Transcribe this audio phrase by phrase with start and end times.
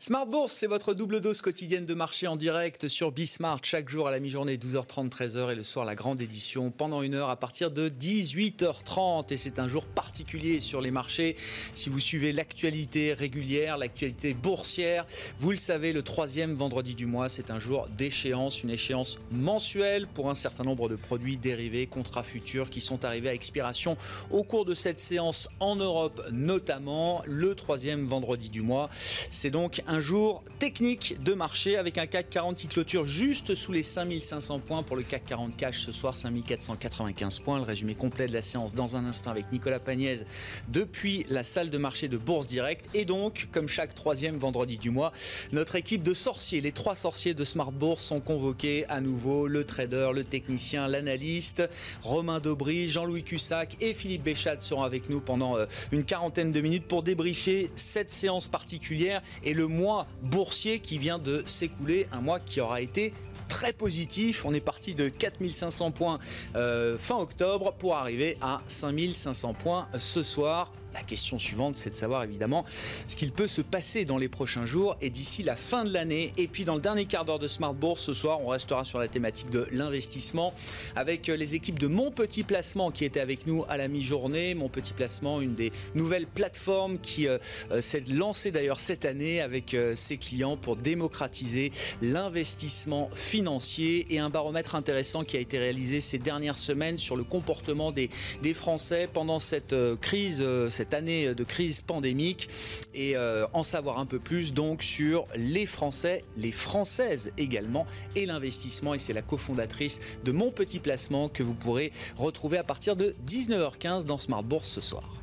[0.00, 4.06] Smart Bourse, c'est votre double dose quotidienne de marché en direct sur Bismart chaque jour
[4.06, 7.36] à la mi-journée 12h30 13h et le soir la grande édition pendant une heure à
[7.36, 11.34] partir de 18h30 et c'est un jour particulier sur les marchés.
[11.74, 15.04] Si vous suivez l'actualité régulière, l'actualité boursière,
[15.40, 20.06] vous le savez, le troisième vendredi du mois, c'est un jour d'échéance, une échéance mensuelle
[20.06, 23.96] pour un certain nombre de produits dérivés, contrats futurs qui sont arrivés à expiration
[24.30, 28.90] au cours de cette séance en Europe notamment le troisième vendredi du mois.
[29.28, 33.72] C'est donc un jour technique de marché avec un CAC 40 qui clôture juste sous
[33.72, 34.82] les 5500 points.
[34.82, 37.58] Pour le CAC 40 cash ce soir 5495 points.
[37.58, 40.26] Le résumé complet de la séance dans un instant avec Nicolas Pagnès
[40.68, 42.88] depuis la salle de marché de Bourse Direct.
[42.94, 45.12] Et donc comme chaque troisième vendredi du mois
[45.52, 49.64] notre équipe de sorciers, les trois sorciers de Smart Bourse sont convoqués à nouveau, le
[49.64, 51.68] trader, le technicien, l'analyste,
[52.02, 56.60] Romain Daubry, Jean-Louis Cussac et Philippe Béchat seront avec nous pendant euh, une quarantaine de
[56.60, 59.77] minutes pour débriefer cette séance particulière et le mois
[60.22, 63.12] boursier qui vient de s'écouler, un mois qui aura été
[63.48, 64.44] très positif.
[64.44, 66.18] On est parti de 4500 points
[66.54, 70.72] euh, fin octobre pour arriver à 5500 points ce soir.
[70.98, 72.64] La question suivante, c'est de savoir évidemment
[73.06, 76.32] ce qu'il peut se passer dans les prochains jours et d'ici la fin de l'année.
[76.36, 78.98] Et puis dans le dernier quart d'heure de Smart Bourse, ce soir, on restera sur
[78.98, 80.52] la thématique de l'investissement
[80.96, 84.54] avec les équipes de Mon Petit Placement qui étaient avec nous à la mi-journée.
[84.54, 87.38] Mon Petit Placement, une des nouvelles plateformes qui euh,
[87.70, 91.70] euh, s'est lancée d'ailleurs cette année avec euh, ses clients pour démocratiser
[92.02, 97.22] l'investissement financier et un baromètre intéressant qui a été réalisé ces dernières semaines sur le
[97.22, 98.10] comportement des,
[98.42, 102.48] des Français pendant cette crise, cette année de crise pandémique
[102.94, 107.86] et euh, en savoir un peu plus donc sur les Français, les Françaises également
[108.16, 108.94] et l'investissement.
[108.94, 113.14] Et c'est la cofondatrice de Mon Petit Placement que vous pourrez retrouver à partir de
[113.26, 115.17] 19h15 dans Smart Bourse ce soir.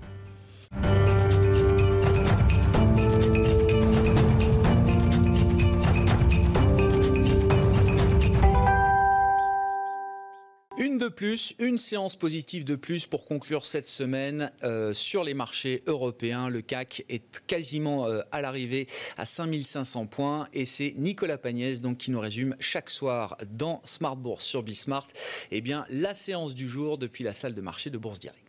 [11.16, 16.50] Plus, une séance positive de plus pour conclure cette semaine euh, sur les marchés européens.
[16.50, 18.88] Le CAC est quasiment euh, à l'arrivée
[19.18, 24.18] à 5500 points et c'est Nicolas Pagnès donc, qui nous résume chaque soir dans Smart
[24.18, 25.08] Bourse sur Bismart
[25.52, 28.45] eh bien, la séance du jour depuis la salle de marché de Bourse Direct.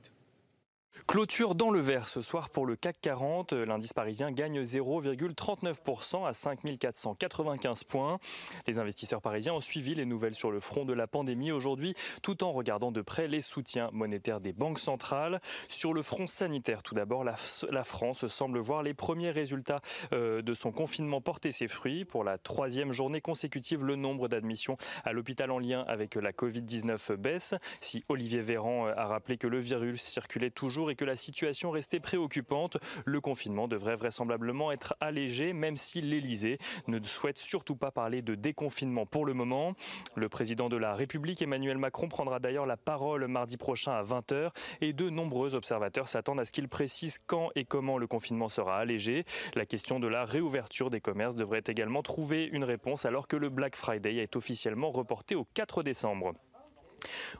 [1.07, 3.53] Clôture dans le vert ce soir pour le CAC 40.
[3.53, 8.19] L'indice parisien gagne 0,39% à 5495 points.
[8.67, 12.43] Les investisseurs parisiens ont suivi les nouvelles sur le front de la pandémie aujourd'hui, tout
[12.43, 15.41] en regardant de près les soutiens monétaires des banques centrales.
[15.69, 17.37] Sur le front sanitaire, tout d'abord, la,
[17.85, 22.05] France semble voir les premiers résultats euh, de son confinement porter ses fruits.
[22.05, 27.15] Pour la troisième journée consécutive, le nombre d'admissions à l'hôpital en lien avec la Covid-19
[27.15, 27.55] baisse.
[27.81, 32.01] Si Olivier Véran a rappelé que le virus circulait toujours et que la situation restait
[32.01, 32.79] préoccupante.
[33.05, 38.35] Le confinement devrait vraisemblablement être allégé, même si l'Elysée ne souhaite surtout pas parler de
[38.35, 39.75] déconfinement pour le moment.
[40.15, 44.51] Le président de la République, Emmanuel Macron, prendra d'ailleurs la parole mardi prochain à 20h
[44.81, 48.79] et de nombreux observateurs s'attendent à ce qu'il précise quand et comment le confinement sera
[48.79, 49.25] allégé.
[49.55, 53.49] La question de la réouverture des commerces devrait également trouver une réponse alors que le
[53.49, 56.35] Black Friday est officiellement reporté au 4 décembre.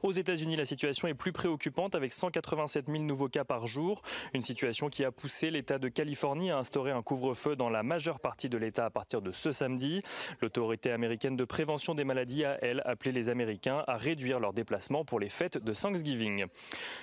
[0.03, 4.03] Aux États-Unis, la situation est plus préoccupante avec 187 000 nouveaux cas par jour.
[4.35, 8.21] Une situation qui a poussé l'État de Californie à instaurer un couvre-feu dans la majeure
[8.21, 10.03] partie de l'État à partir de ce samedi.
[10.41, 15.05] L'autorité américaine de prévention des maladies a, elle, appelé les Américains à réduire leurs déplacements
[15.05, 16.47] pour les fêtes de Thanksgiving.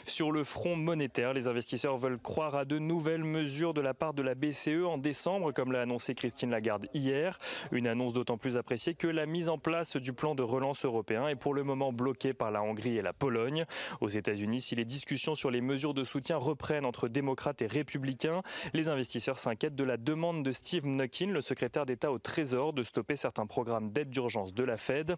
[0.06, 4.14] Sur le front monétaire, les investisseurs veulent croire à de nouvelles mesures de la part
[4.14, 7.40] de la BCE en décembre, comme l'a annoncé Christine Lagarde hier.
[7.72, 11.28] Une annonce d'autant plus appréciée que la mise en place du plan de relance européen
[11.28, 13.66] est pour le moment bloquée par la Hongrie et la Pologne.
[14.00, 18.42] Aux États-Unis, si les discussions sur les mesures de soutien reprennent entre démocrates et républicains,
[18.74, 22.84] les investisseurs s'inquiètent de la demande de Steve Mnuchin, le secrétaire d'État au Trésor, de
[22.84, 25.16] stopper certains programmes d'aide d'urgence de la Fed.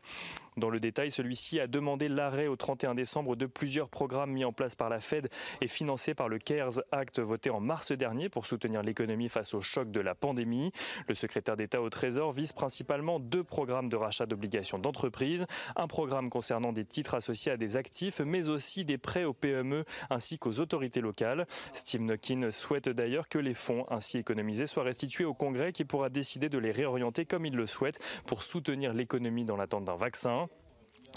[0.57, 4.54] Dans le détail, celui-ci a demandé l'arrêt au 31 décembre de plusieurs programmes mis en
[4.54, 5.30] place par la Fed
[5.60, 9.62] et financés par le CARES Act voté en mars dernier pour soutenir l'économie face au
[9.62, 10.71] choc de la pandémie.
[11.10, 15.45] Le secrétaire d'État au Trésor vise principalement deux programmes de rachat d'obligations d'entreprise,
[15.75, 19.85] un programme concernant des titres associés à des actifs, mais aussi des prêts aux PME
[20.09, 21.47] ainsi qu'aux autorités locales.
[21.73, 26.09] Steve Nockin souhaite d'ailleurs que les fonds ainsi économisés soient restitués au Congrès qui pourra
[26.09, 30.47] décider de les réorienter comme il le souhaite pour soutenir l'économie dans l'attente d'un vaccin.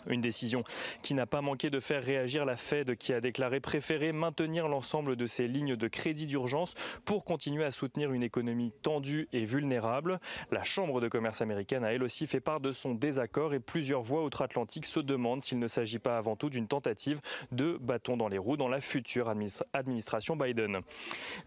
[0.06, 0.64] Une décision
[1.02, 5.16] qui n'a pas manqué de faire réagir la Fed qui a déclaré préférer maintenir l'ensemble
[5.16, 6.74] de ses lignes de crédit d'urgence
[7.04, 10.20] pour continuer à soutenir une économie tendue et vulnérable.
[10.50, 14.02] La Chambre de commerce américaine a elle aussi fait part de son désaccord et plusieurs
[14.02, 17.20] voix outre-Atlantique se demandent s'il ne s'agit pas avant tout d'une tentative
[17.52, 19.32] de bâton dans les roues dans la future
[19.72, 20.80] administration Biden.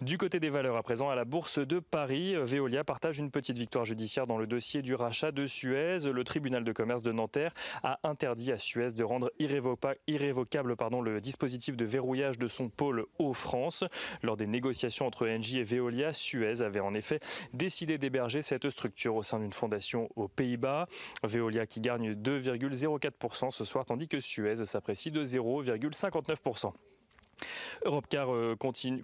[0.02, 3.58] Du côté des valeurs à présent, à la bourse de Paris, Veolia partage une petite
[3.58, 6.00] victoire judiciaire dans le dossier du rachat de Suez.
[6.12, 7.54] Le tribunal de commerce de Nanterre
[7.84, 13.84] a interdit à Suez de rendre irrévocable le dispositif de verrouillage de son pôle Eau-France.
[14.24, 17.20] Lors des négociations entre Engie et Veolia, Suez avait en effet
[17.54, 20.88] décidé d'héberger cette structure au sein d'une fondation aux Pays-Bas.
[21.24, 26.74] Veolia qui gagne 2,04% ce soir, tandis que Suez s'apprécie de 0,59%.
[27.86, 28.56] Europcar euh,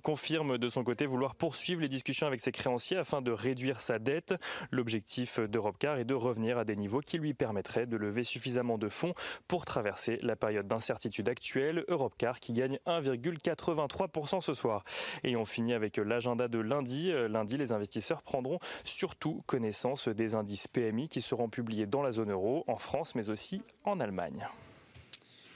[0.01, 3.99] confirme de son côté vouloir poursuivre les discussions avec ses créanciers afin de réduire sa
[3.99, 4.35] dette.
[4.71, 8.89] L'objectif d'Europcar est de revenir à des niveaux qui lui permettraient de lever suffisamment de
[8.89, 9.13] fonds
[9.47, 11.85] pour traverser la période d'incertitude actuelle.
[11.87, 14.83] Europcar qui gagne 1,83% ce soir.
[15.23, 17.11] Et on finit avec l'agenda de lundi.
[17.11, 22.11] Euh, lundi, les investisseurs prendront surtout connaissance des indices PMI qui seront publiés dans la
[22.11, 24.47] zone euro, en France mais aussi en Allemagne.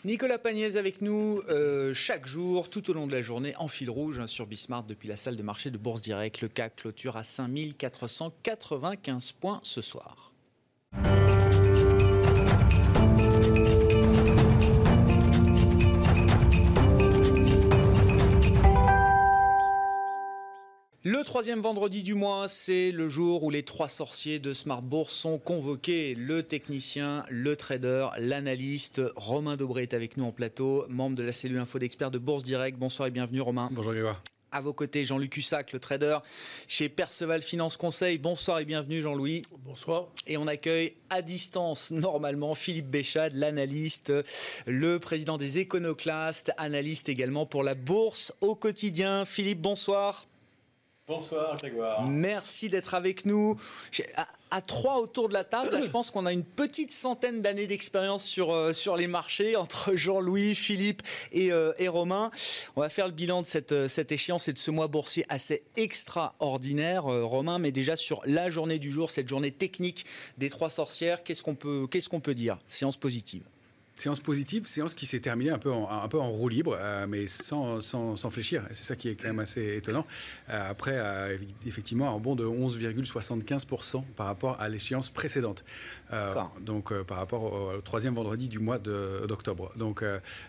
[0.03, 3.87] Nicolas Pagnès avec nous euh, chaque jour, tout au long de la journée, en fil
[3.87, 6.41] rouge hein, sur Bismarck depuis la salle de marché de Bourse Direct.
[6.41, 10.33] Le CAC clôture à 5495 points ce soir.
[21.13, 25.13] Le troisième vendredi du mois, c'est le jour où les trois sorciers de Smart Bourse
[25.13, 26.15] sont convoqués.
[26.15, 29.01] Le technicien, le trader, l'analyste.
[29.17, 32.43] Romain Dobré est avec nous en plateau, membre de la cellule info d'experts de Bourse
[32.43, 32.79] Direct.
[32.79, 33.67] Bonsoir et bienvenue Romain.
[33.73, 34.23] Bonjour Grégoire.
[34.53, 36.19] À vos côtés, Jean-Luc Hussac, le trader
[36.69, 38.17] chez Perceval Finance Conseil.
[38.17, 39.41] Bonsoir et bienvenue Jean-Louis.
[39.65, 40.07] Bonsoir.
[40.27, 44.13] Et on accueille à distance, normalement, Philippe Béchade, l'analyste,
[44.65, 49.25] le président des Éconoclastes, analyste également pour la bourse au quotidien.
[49.25, 50.25] Philippe, bonsoir.
[51.11, 52.07] Bonsoir Grégoire.
[52.07, 53.59] Merci d'être avec nous.
[54.49, 58.23] À, trois autour de la table, je pense qu'on a une petite centaine d'années d'expérience
[58.23, 61.01] sur, euh, sur les marchés entre Jean-Louis, Philippe
[61.33, 62.31] et, euh, et, Romain.
[62.77, 65.25] On va faire le bilan de cette, euh, cette échéance et de ce mois boursier
[65.27, 70.05] assez extraordinaire, Romain, mais déjà sur la journée du jour, cette journée technique
[70.37, 72.57] des trois sorcières, qu'est-ce qu'on peut, qu'est-ce qu'on peut dire?
[72.69, 73.43] Séance positive
[74.01, 77.05] séance positive, séance qui s'est terminée un peu en, un peu en roue libre, euh,
[77.07, 78.63] mais sans, sans, sans fléchir.
[78.71, 80.05] C'est ça qui est quand même assez étonnant.
[80.49, 81.37] Euh, après, euh,
[81.67, 85.63] effectivement, un bond de 11,75% par rapport à l'échéance précédente.
[86.61, 89.71] donc, par rapport au, troisième vendredi du mois d'octobre.
[89.75, 90.03] Donc,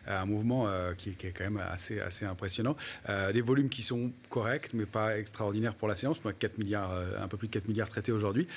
[0.06, 0.66] un mouvement
[0.96, 2.76] qui, qui, est quand même assez, assez impressionnant.
[3.08, 6.18] des volumes qui sont corrects, mais pas extraordinaires pour la séance.
[6.38, 8.48] 4 milliards, un peu plus de 4 milliards traités aujourd'hui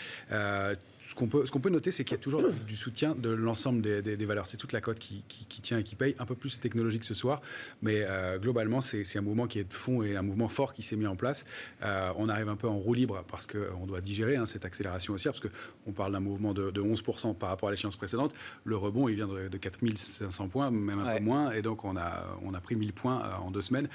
[1.07, 4.25] ce qu'on peut, peut, noter, c'est qu'il y a toujours du soutien de l'ensemble des,
[4.25, 4.47] valeurs.
[4.47, 5.23] C'est toute la cote qui,
[5.61, 7.41] tient et qui paye, un peu plus technologique ce soir,
[7.81, 10.83] mais euh, globalement, c'est un mouvement qui est de fond et un mouvement fort qui
[10.83, 11.45] s'est mis en place.
[11.83, 15.13] Euh, on arrive un peu en roue libre parce qu'on doit digérer hein, cette accélération
[15.13, 18.33] haussière, parce qu'on parle d'un mouvement de, 11% par rapport à l'échéance précédente.
[18.63, 22.37] Le rebond, il vient de, 4500 points, même un peu moins, et donc on a,
[22.43, 23.87] on a pris 1000 points euh, en deux semaines.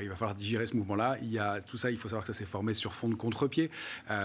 [0.00, 1.16] il va falloir digérer ce mouvement-là.
[1.22, 3.14] Il y a tout ça, il faut savoir que ça s'est formé sur fond de
[3.14, 3.70] contre-pied,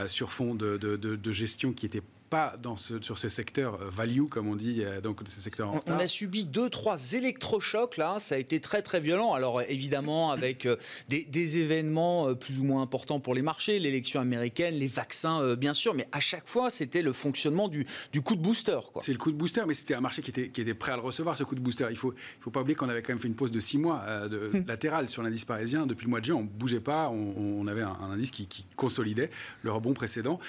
[0.08, 4.26] sur fond de, de gestion qui était pas dans ce, sur ces secteurs euh, value,
[4.28, 8.16] comme on dit, euh, donc ces secteurs on, on, a subi deux, trois électrochocs là,
[8.18, 9.34] ça a été très très violent.
[9.34, 10.78] Alors évidemment avec euh,
[11.10, 15.94] des, événements plus ou moins importants pour les marchés, l'élection américaine, les vaccins bien sûr,
[15.94, 18.80] mais à chaque fois c'était le fonctionnement du, du coup de booster.
[19.02, 20.96] C'est le coup de booster, mais c'était un marché qui était, qui était prêt à
[20.96, 21.86] le recevoir, ce coup de booster.
[21.92, 23.78] Il faut, il faut pas oublier qu'on avait quand même fait une pause de six
[23.78, 24.66] mois de, hum.
[24.66, 25.86] latérale sur l'indice parisien.
[25.86, 29.30] Depuis le mois de juin, on bougeait pas, on, avait un, indice qui, consolidait
[29.62, 30.40] le rebond précédent,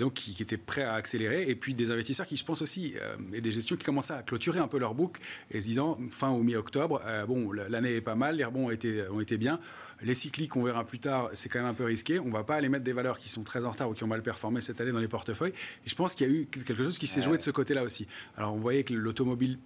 [0.00, 2.94] donc qui, qui était prêt à accélérer et puis des investisseurs qui, je pense aussi,
[3.00, 5.18] euh, et des gestions qui commençaient à clôturer un peu leur book
[5.50, 8.70] et se disant, fin au mi-octobre, euh, bon, l'année est pas mal, les rebonds ont
[8.70, 9.60] été, ont été bien.
[10.02, 12.18] Les cycliques, on verra plus tard, c'est quand même un peu risqué.
[12.18, 14.08] On va pas aller mettre des valeurs qui sont très en retard ou qui ont
[14.08, 15.52] mal performé cette année dans les portefeuilles.
[15.86, 17.82] Et je pense qu'il y a eu quelque chose qui s'est joué de ce côté-là
[17.82, 18.06] aussi.
[18.36, 19.58] Alors, on voyait que l'automobile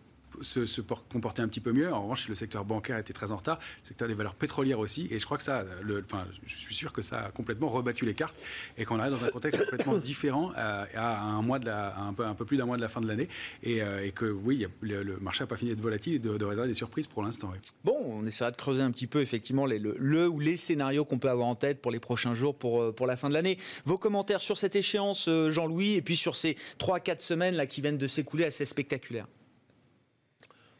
[0.42, 1.92] se, se, comporter un petit peu mieux.
[1.92, 5.08] En revanche, le secteur bancaire était très en retard, le secteur des valeurs pétrolières aussi.
[5.10, 8.04] Et je crois que ça, le, enfin, je suis sûr que ça a complètement rebattu
[8.04, 8.36] les cartes
[8.76, 12.12] et qu'on arrive dans un contexte complètement différent euh, à, un mois de la, un
[12.12, 13.28] peu, un peu plus d'un mois de la fin de l'année.
[13.62, 16.74] Et, euh, que oui, le, marché n'a pas fini d'être volatile et de, réserver des
[16.74, 17.52] surprises pour l'instant.
[17.84, 21.04] Bon, on essaiera de creuser un petit peu effectivement les, le, le, ou les scénarios
[21.04, 23.34] qu'on peut avoir en tête pour les prochains jours, pour, euh, pour la fin de
[23.34, 23.58] l'année.
[23.84, 27.98] Vos commentaires sur cette échéance, Jean-Louis, et puis sur ces 3-4 semaines là, qui viennent
[27.98, 29.26] de s'écouler assez spectaculaires.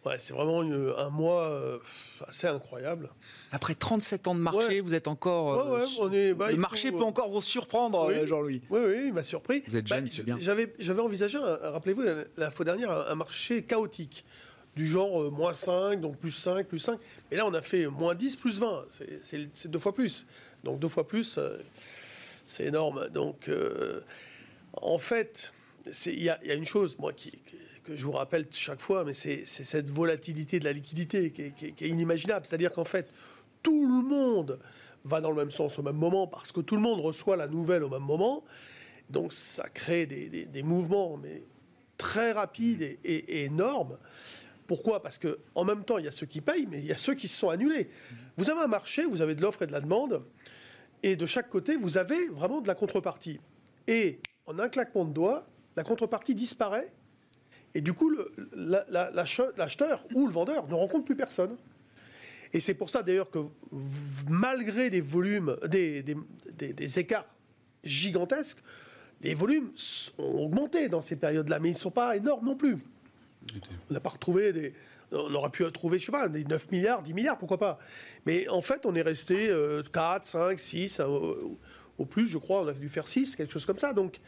[0.07, 1.79] Ouais, c'est vraiment un mois euh,
[2.27, 3.11] assez incroyable.
[3.53, 5.75] Après 37 ans de marché, vous êtes encore.
[5.75, 8.63] Euh, on est, bah, le marché peut encore vous surprendre, euh, Jean-Louis.
[8.71, 9.63] Oui, oui, il m'a surpris.
[9.67, 10.37] Vous êtes jeune, bah, c'est bien.
[10.39, 12.03] J'avais, j'avais envisagé, rappelez-vous,
[12.39, 14.25] la fois dernière, un marché chaotique
[14.77, 16.99] du genre euh, moins 5, donc plus 5, plus 5.
[17.31, 18.87] Et là, on a fait moins 10, plus 20.
[19.23, 20.27] C'est deux fois plus.
[20.65, 21.59] Donc deux fois plus, euh,
[22.47, 23.09] c'est énorme.
[23.09, 24.01] Donc, euh,
[24.73, 25.53] en fait,
[26.07, 27.39] il y, a une chose, moi, qui,
[27.83, 31.89] que je vous rappelle chaque fois, mais c'est cette volatilité de la liquidité qui est,
[31.89, 32.47] inimaginable.
[32.47, 33.11] C'est-à-dire qu'en fait,
[33.63, 34.59] tout le monde
[35.05, 37.49] va dans le même sens au même moment parce que tout le monde reçoit la
[37.49, 38.45] nouvelle au même moment.
[39.09, 41.43] Donc ça crée des, mouvements mais
[41.97, 43.99] très rapides et, énormes.
[44.67, 45.03] Pourquoi?
[45.03, 46.97] Parce que en même temps, il y a ceux qui payent, mais il y a
[46.97, 47.89] ceux qui se sont annulés.
[48.37, 50.23] Vous avez un marché, vous avez de l'offre et de la demande,
[51.03, 53.41] et de chaque côté, vous avez vraiment de la contrepartie.
[53.89, 55.47] Et en un claquement de doigts,
[55.77, 56.93] la contrepartie disparaît,
[57.75, 58.13] et du coup,
[58.55, 61.57] l'acheteur ou le vendeur ne rencontre plus personne.
[62.53, 63.39] Et c'est pour ça d'ailleurs que
[64.29, 67.37] malgré des volumes, des, écarts
[67.85, 68.59] gigantesques,
[69.23, 69.71] les volumes
[70.19, 72.79] ont augmenté dans ces périodes-là, mais ils ne sont pas énormes non plus.
[73.89, 74.75] On n'a pas retrouvé des.
[75.13, 77.81] On aurait pu trouver, je sais pas, des 9 milliards, 10 milliards, pourquoi pas.
[78.27, 79.53] Mais en fait, on est resté
[79.93, 83.79] 4, 5, 6, au, plus, je crois, on a dû faire 6, quelque chose comme
[83.79, 83.93] ça.
[83.93, 84.21] Donc,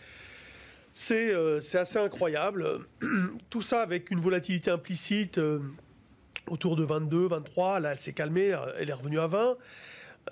[0.94, 1.34] c'est
[1.74, 2.86] assez incroyable.
[3.50, 5.38] Tout ça avec une volatilité implicite.
[5.38, 5.60] Euh,
[6.48, 7.80] autour de 22, 23.
[7.80, 9.56] Là, elle s'est calmée, elle est revenue à 20.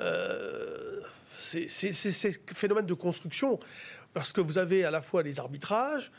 [0.00, 1.00] Euh,
[1.38, 3.58] c'est ces phénomènes de construction,
[4.12, 6.12] parce que vous avez à la fois les arbitrages.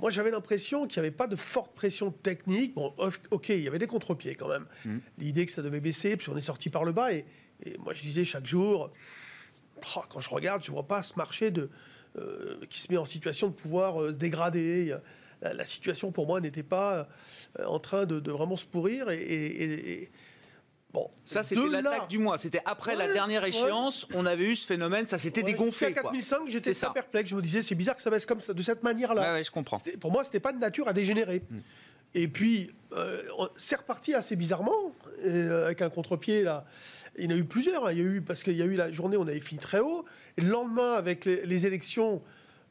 [0.00, 2.74] Moi, j'avais l'impression qu'il n'y avait pas de forte pression technique.
[2.74, 2.92] Bon,
[3.30, 4.66] ok, il y avait des contre-pieds quand même.
[4.84, 4.98] Mmh.
[5.18, 7.12] L'idée que ça devait baisser, puis on est sorti par le bas.
[7.12, 7.24] Et,
[7.78, 8.90] moi, je disais chaque jour,
[9.96, 11.68] oh, quand je regarde, je ne vois pas ce marché de, euh,
[12.70, 14.96] qui se met en situation de pouvoir euh, se dégrader
[15.42, 17.08] la, situation pour moi n'était pas
[17.58, 19.10] euh, en train de, vraiment se pourrir.
[19.10, 20.10] Et,
[20.92, 22.38] bon, ça c'était l'attaque du mois.
[22.38, 25.88] C'était après la dernière échéance, on avait eu ce phénomène, ça s'était dégonflé.
[25.88, 27.30] À 4005, j'étais perplexe.
[27.30, 29.42] Je me disais, c'est bizarre que ça baisse comme ça, de cette manière-là.
[29.42, 29.80] je comprends.
[30.00, 31.42] Pour moi, c'était pas de nature à dégénérer.
[31.50, 31.60] Hmm.
[32.14, 33.22] Et puis, euh,
[33.56, 34.92] c'est reparti assez bizarrement,
[35.24, 36.64] euh, avec un contre-pied là.
[37.18, 37.86] Il y en a eu plusieurs.
[37.86, 37.92] Hein.
[37.92, 39.80] Il y a eu, parce qu'il y a eu la journée, on avait fini très
[39.80, 40.04] haut.
[40.36, 42.22] Et le lendemain, avec les élections,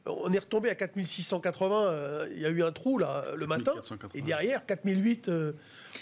[0.06, 1.86] on est retombé à 4680.
[1.86, 3.72] Euh, il y a eu un trou là le matin.
[4.14, 5.52] Et derrière, 4008 euh,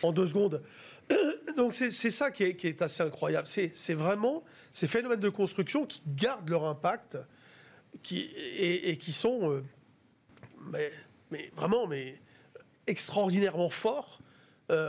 [0.02, 0.62] en deux secondes.
[1.56, 3.46] Donc c'est ça qui est, assez incroyable.
[3.46, 7.18] C'est vraiment ces phénomènes de construction qui gardent leur impact
[8.02, 9.62] qui, et, qui sont euh,
[11.30, 12.18] mais, vraiment mais,
[12.86, 14.20] extraordinairement forts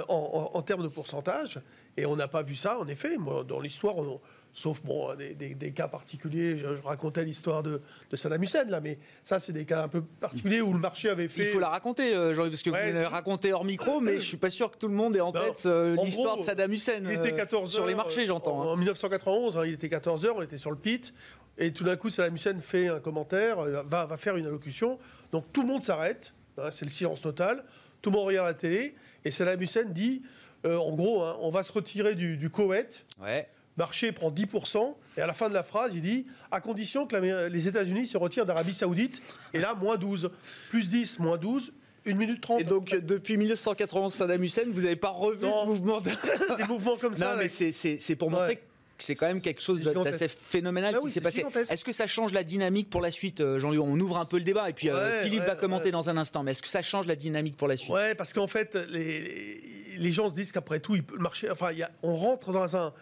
[0.08, 1.60] en, termes de pourcentage.
[1.98, 3.18] Et on n'a pas vu ça, en effet.
[3.18, 4.20] Moi, dans l'histoire, on,
[4.54, 6.60] sauf bon, des, cas particuliers.
[6.60, 10.02] Je, racontais l'histoire de, de, Saddam Hussein, là, mais ça, c'est des cas un peu
[10.02, 11.42] particuliers où le marché avait fait.
[11.42, 14.26] Il faut la raconter, euh, Jean, parce que vous l'avez raconté hors micro, mais je
[14.26, 17.02] suis pas sûr que tout le monde ait en tête euh, l'histoire de Saddam Hussein.
[17.04, 18.60] Il était 14 euh, sur les marchés, j'entends.
[18.60, 19.62] En, 1991, hein.
[19.62, 21.14] hein, il était 14 heures, on était sur le pit.
[21.58, 25.00] Et tout d'un coup, Saddam Hussein fait un commentaire, va, va faire une allocution.
[25.32, 26.34] Donc tout le monde s'arrête.
[26.58, 27.64] Hein, c'est le silence total.
[28.02, 28.96] Tout le monde regarde la télé.
[29.26, 30.22] Et Saddam Hussein dit
[30.66, 33.06] en gros, on va se retirer du, du Koweït.
[33.22, 37.06] Ouais marché prend 10%, et à la fin de la phrase, il dit à condition
[37.06, 39.22] que les États-Unis se retirent d'Arabie Saoudite,
[39.54, 40.30] et là, moins 12.
[40.70, 41.74] Plus 10, moins 12,
[42.06, 42.62] 1 minute 30.
[42.62, 46.10] Et donc, depuis 1991, Saddam Hussein, vous n'avez pas revu le mouvement de...
[46.58, 47.34] Des mouvements comme ça.
[47.34, 48.62] Non, mais c'est pour montrer que
[49.00, 51.44] c'est quand même quelque chose d'assez phénoménal ah qui s'est passé.
[51.70, 53.80] Est-ce que ça change la dynamique pour la suite, euh, Jean-Louis?
[53.80, 56.44] On ouvre un peu le débat et puis euh, Philippe va commenter dans un instant.
[56.44, 57.92] Mais est-ce que ça change la dynamique pour la suite?
[57.92, 61.50] Ouais, parce qu'en fait, les, les, gens se disent qu'après tout, il peut marcher.
[61.50, 62.94] Enfin, y a, on rentre dans un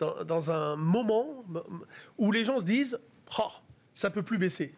[0.00, 1.44] dans, un moment
[2.18, 2.98] où les gens se disent
[3.38, 3.50] oh,
[3.94, 4.74] ça peut plus baisser.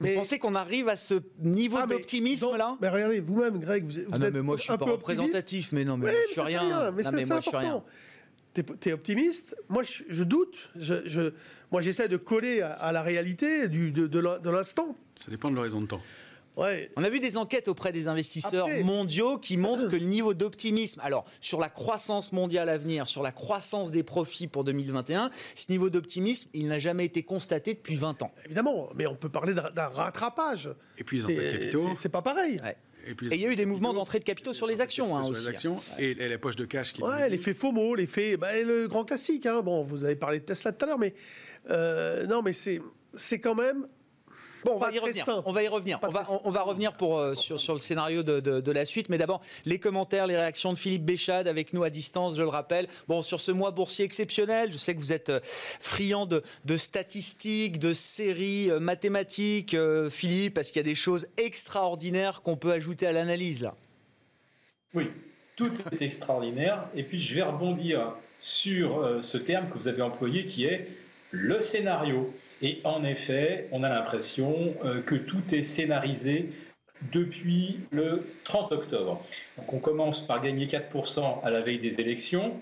[0.00, 2.76] Vous pensez qu'on arrive à ce niveau ah, d'optimisme là?
[2.80, 5.96] Mais regardez, vous-même, Greg, vous, ah non, mais moi je suis pas représentatif, mais non,
[5.96, 6.90] mais, je suis rien.
[6.90, 7.84] Mais c'est moi, important.
[8.52, 9.56] Tu es, optimiste?
[9.68, 10.70] Moi, je, doute.
[10.76, 11.32] Je,
[11.72, 14.96] moi, j'essaie de coller à, la réalité du, de, de l'instant.
[15.16, 16.02] Ça dépend de l'horizon de temps.
[16.56, 21.00] On a vu des enquêtes auprès des investisseurs mondiaux qui montrent que le niveau d'optimisme,
[21.02, 25.66] alors sur la croissance mondiale à venir, sur la croissance des profits pour 2021, ce
[25.70, 28.32] niveau d'optimisme, il n'a jamais été constaté depuis 20 ans.
[28.44, 30.70] Évidemment, mais on peut parler d'un rattrapage.
[30.98, 31.90] Et puis les capitaux.
[31.96, 32.58] C'est pas pareil.
[33.06, 35.34] Et, il y a eu des mouvements d'entrée de capitaux sur les actions hein, sur
[35.34, 36.94] Les actions et, les poches de cash.
[36.94, 38.36] Qui ouais, l'effet FOMO, l'effet.
[38.38, 39.44] Bah, le grand classique.
[39.44, 39.60] Hein.
[39.60, 41.14] Bon, vous avez parlé de Tesla tout à l'heure, mais.
[41.70, 43.86] Euh, non, mais c'est quand même
[44.64, 45.42] Bon, on va, y revenir.
[45.44, 45.98] on va y revenir.
[46.02, 49.08] On va, on, va, revenir pour, euh, sur, sur, le scénario de, de, la suite.
[49.10, 52.48] Mais d'abord, les commentaires, les réactions de Philippe Béchade avec nous à distance, je le
[52.48, 52.86] rappelle.
[53.06, 56.76] Bon, sur ce mois boursier exceptionnel, je sais que vous êtes euh, friand de, de
[56.76, 59.76] statistiques, de séries euh, mathématiques,
[60.10, 63.74] Philippe, parce qu'il y a des choses extraordinaires qu'on peut ajouter à l'analyse là?
[64.94, 65.10] Oui,
[65.56, 66.88] tout est extraordinaire.
[66.94, 70.88] Et puis, je vais rebondir sur ce terme que vous avez employé qui est
[71.34, 72.32] le scénario.
[72.62, 76.50] Et en effet, on a l'impression euh, que tout est scénarisé
[77.12, 79.22] depuis le 30 octobre.
[79.56, 82.54] Donc on commence par gagner 4% à la veille des élections.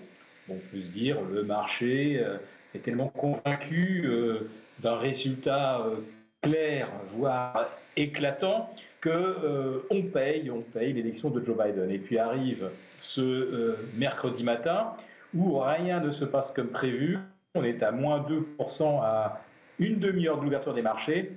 [0.49, 2.37] on peut se dire le marché euh,
[2.75, 4.49] est tellement convaincu euh,
[4.79, 5.95] d'un résultat euh,
[6.41, 11.91] clair, voire éclatant, que on paye, on paye l'élection de Joe Biden.
[11.91, 14.93] Et puis arrive ce mercredi matin
[15.35, 17.19] où rien ne se passe comme prévu.
[17.55, 18.25] On est à moins
[18.57, 19.39] 2% à
[19.77, 21.33] une demi-heure de l'ouverture des marchés.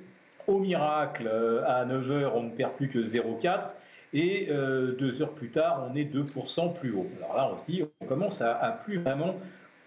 [0.46, 3.74] Au miracle, euh, à 9h, on ne perd plus que 0,4
[4.14, 7.06] et euh, deux heures plus tard, on est 2% plus haut.
[7.18, 9.34] Alors là, on se dit, on commence à, plus vraiment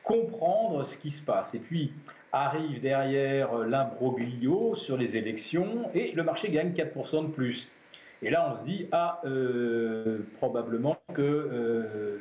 [0.03, 1.55] comprendre ce qui se passe.
[1.55, 1.91] Et puis
[2.31, 7.71] arrive derrière l'imbroglio sur les élections et le marché gagne 4% de plus.
[8.21, 12.19] Et là, on se dit, ah, euh, probablement que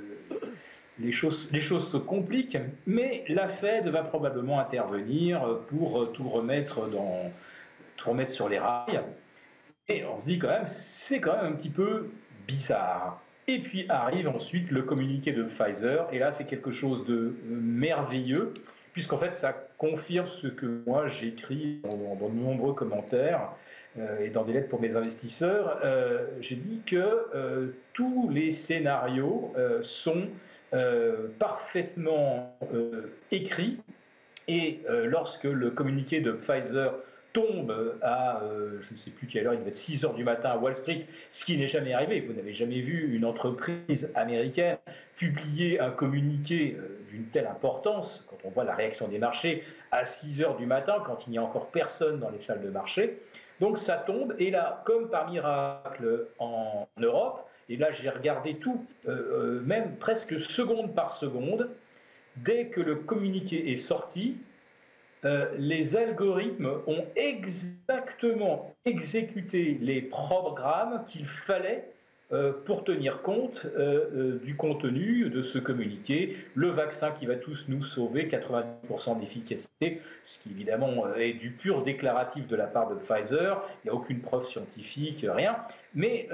[1.00, 7.30] les choses, se compliquent, mais la Fed va probablement intervenir pour tout remettre dans,
[7.96, 9.02] tout remettre sur les rails.
[9.88, 12.08] Et on se dit quand même, c'est quand même un petit peu
[12.46, 13.20] bizarre.
[13.46, 18.52] Et puis arrive ensuite le communiqué de Pfizer, et là c'est quelque chose de merveilleux,
[18.92, 23.52] puisqu'en fait ça confirme ce que moi j'écris dans, dans, de nombreux commentaires
[23.98, 25.80] euh, et dans des lettres pour mes investisseurs.
[25.82, 30.28] Euh, J'ai dit que euh, tous les scénarios euh, sont
[30.74, 32.58] euh, parfaitement
[33.30, 33.78] écrits,
[34.48, 36.94] et lorsque le communiqué de Pfizer
[37.32, 40.24] tombe à, euh, je ne sais plus quelle heure, il devait être 6 heures du
[40.24, 42.20] matin à Wall Street, ce qui n'est jamais arrivé.
[42.20, 44.78] Vous n'avez jamais vu une entreprise américaine
[45.16, 50.04] publier un communiqué euh, d'une telle importance, quand on voit la réaction des marchés, à
[50.04, 53.20] 6 heures du matin, quand il n'y a encore personne dans les salles de marché.
[53.60, 58.84] Donc ça tombe, et là, comme par miracle en Europe, et là j'ai regardé tout,
[59.06, 61.70] euh, même presque seconde par seconde,
[62.36, 64.36] dès que le communiqué est sorti,
[65.24, 71.97] euh, les algorithmes ont exactement exécuté les programmes qu'il fallait euh,
[72.66, 76.36] pour tenir compte euh, du contenu de ce communiqué.
[76.54, 81.82] Le vaccin qui va tous nous sauver, 90% d'efficacité, ce qui évidemment est du pur
[81.82, 85.56] déclaratif de la part de Pfizer, il n'y a aucune preuve scientifique, rien,
[85.94, 86.28] mais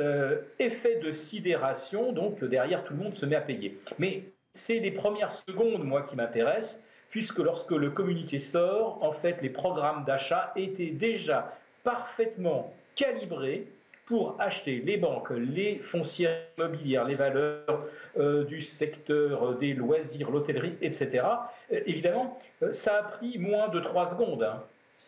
[0.59, 3.79] effet de sidération, donc derrière tout le monde se met à payer.
[3.99, 4.25] Mais
[4.55, 6.81] c'est les premières secondes, moi, qui m'intéressent
[7.15, 13.69] puisque lorsque le communiqué sort, en fait, les programmes d'achat étaient déjà parfaitement calibrés
[14.07, 17.87] pour acheter les banques, les foncières immobilières, les valeurs
[18.19, 21.25] euh, du secteur des loisirs, l'hôtellerie, etc.
[21.73, 24.43] Euh, évidemment, euh, ça a pris moins de trois secondes.
[24.43, 24.63] Hein.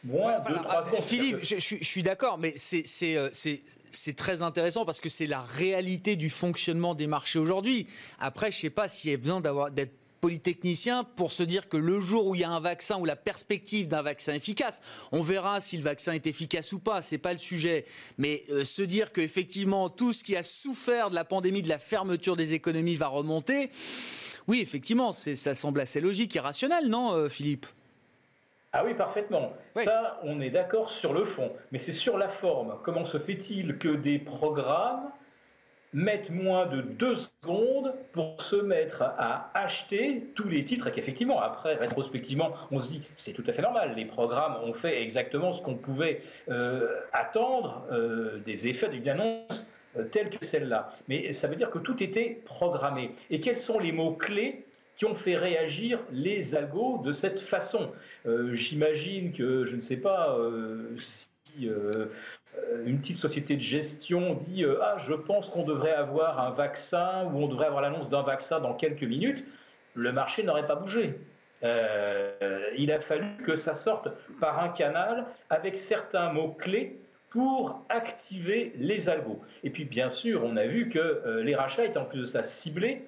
[0.04, 1.02] Moins de 3 secondes.
[1.02, 6.30] Philippe, je, je, suis d'accord, mais c'est très intéressant parce que c'est la réalité du
[6.30, 7.88] fonctionnement des marchés aujourd'hui.
[8.20, 11.76] Après, je ne sais pas s'il y a besoin d'être polytechnicien pour se dire que
[11.76, 14.80] le jour où il y a un vaccin ou la perspective d'un vaccin efficace,
[15.12, 17.84] on verra si le vaccin est efficace ou pas, c'est pas le sujet.
[18.18, 21.78] Mais euh, se dire qu'effectivement tout ce qui a souffert de la pandémie, de la
[21.78, 23.70] fermeture des économies va remonter,
[24.48, 27.66] oui, effectivement, ça semble assez logique et rationnel, non, euh, Philippe?
[28.72, 29.52] Ah oui, parfaitement.
[29.74, 31.50] Ça, on est d'accord sur le fond.
[31.72, 32.76] Mais c'est sur la forme.
[32.84, 35.10] Comment se fait-il que des programmes
[35.92, 41.40] mettent moins de deux secondes pour se mettre à acheter tous les titres et qu'effectivement,
[41.40, 43.94] après, rétrospectivement, on se dit c'est tout à fait normal.
[43.96, 49.66] Les programmes ont fait exactement ce qu'on pouvait euh, attendre euh, des effets d'une annonce
[49.96, 50.90] euh, telle que celle-là.
[51.08, 53.12] Mais ça veut dire que tout était programmé.
[53.30, 54.64] Et quels sont les mots-clés
[54.96, 57.92] qui ont fait réagir les algos de cette façon?
[58.54, 60.38] J'imagine que, je ne sais pas
[60.96, 61.68] si
[62.84, 67.24] une petite société de gestion dit euh, Ah, je pense qu'on devrait avoir un vaccin
[67.24, 69.44] ou on devrait avoir l'annonce d'un vaccin dans quelques minutes,
[69.94, 71.18] le marché n'aurait pas bougé.
[71.62, 74.08] Euh, il a fallu que ça sorte
[74.40, 76.98] par un canal avec certains mots-clés
[77.30, 79.40] pour activer les algos.
[79.64, 82.42] Et puis, bien sûr, on a vu que les rachats étaient en plus de ça
[82.42, 83.02] ciblés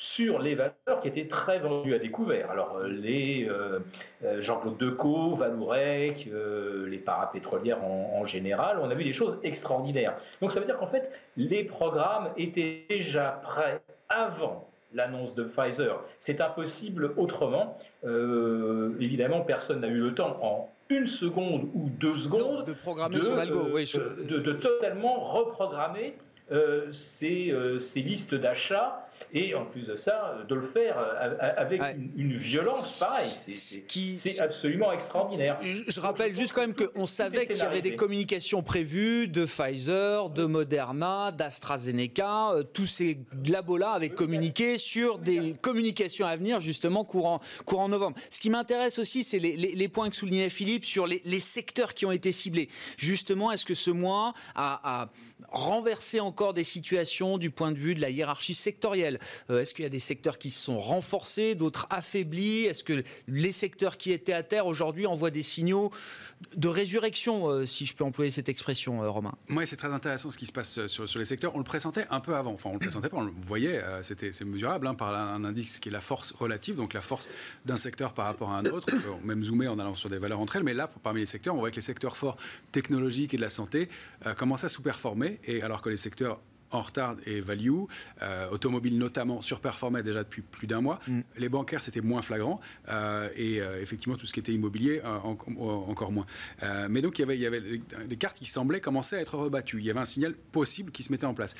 [0.00, 2.50] sur les valeurs qui étaient très vendues à découvert.
[2.50, 3.80] Alors euh, les euh,
[4.24, 6.26] euh, Jean-Claude Decaux, Valourec,
[6.86, 10.16] les parapétrolières en, en, général, on a vu des choses extraordinaires.
[10.40, 16.02] Donc ça veut dire qu'en fait, les programmes étaient déjà prêts avant l'annonce de Pfizer.
[16.18, 17.76] C'est impossible autrement.
[19.00, 23.20] évidemment, personne n'a eu le temps en une seconde ou deux secondes de programmer de,
[23.20, 23.88] son algo, oui,
[24.28, 26.12] de, de, totalement reprogrammer
[26.92, 30.96] ces, ces listes d'achat Et en plus de ça, de le faire
[31.56, 31.80] avec
[32.16, 35.58] une, violence pareille, c'est absolument extraordinaire.
[35.62, 40.30] Je, rappelle juste quand même qu'on savait qu'il y avait des communications prévues de Pfizer,
[40.30, 42.52] de Moderna, d'AstraZeneca.
[42.52, 48.16] Euh, tous ces labos-là avaient communiqué sur des communications à venir justement courant, courant novembre.
[48.30, 52.12] Ce qui m'intéresse aussi, c'est les, points que soulignait Philippe sur les, secteurs qui ont
[52.12, 52.68] été ciblés.
[52.96, 55.08] Justement, est-ce que ce mois a, a
[55.48, 59.18] renversé encore des situations du point de vue de la hiérarchie sectorielle
[59.50, 62.64] euh, Est-ce qu'il y a des secteurs qui se sont renforcés, d'autres affaiblis?
[62.64, 65.90] Est-ce que les secteurs qui étaient à terre aujourd'hui envoient des signaux
[66.56, 69.34] de résurrection, euh, si je peux employer cette expression, euh, Romain?
[69.50, 71.54] Oui, c'est très intéressant ce qui se passe sur, les secteurs.
[71.54, 72.52] On le présentait un peu avant.
[72.52, 75.78] Enfin, on le présentait pas, on le voyait, c'était, c'est mesurable hein, par un indice
[75.80, 77.28] qui est la force relative, donc la force
[77.66, 78.86] d'un secteur par rapport à un autre.
[78.92, 81.26] On peut même zoomer en allant sur des valeurs entre elles, mais là, parmi les
[81.26, 82.36] secteurs, on voit que les secteurs forts
[82.72, 83.88] technologiques et de la santé
[84.36, 86.40] commencent à sous-performer, et alors que les secteurs
[86.70, 87.70] en retard et value.
[88.22, 91.00] Euh, automobile notamment surperformait déjà depuis plus d'un mois.
[91.06, 91.20] Mm.
[91.38, 92.60] Les bancaires, c'était moins flagrant.
[92.88, 96.26] Euh, et euh, effectivement, tout ce qui était immobilier, encore moins.
[96.88, 97.62] mais donc, il y, avait, il y avait
[98.06, 99.78] des cartes qui semblaient commencer à être rebattues.
[99.78, 101.54] Il y avait un signal possible qui se mettait en place.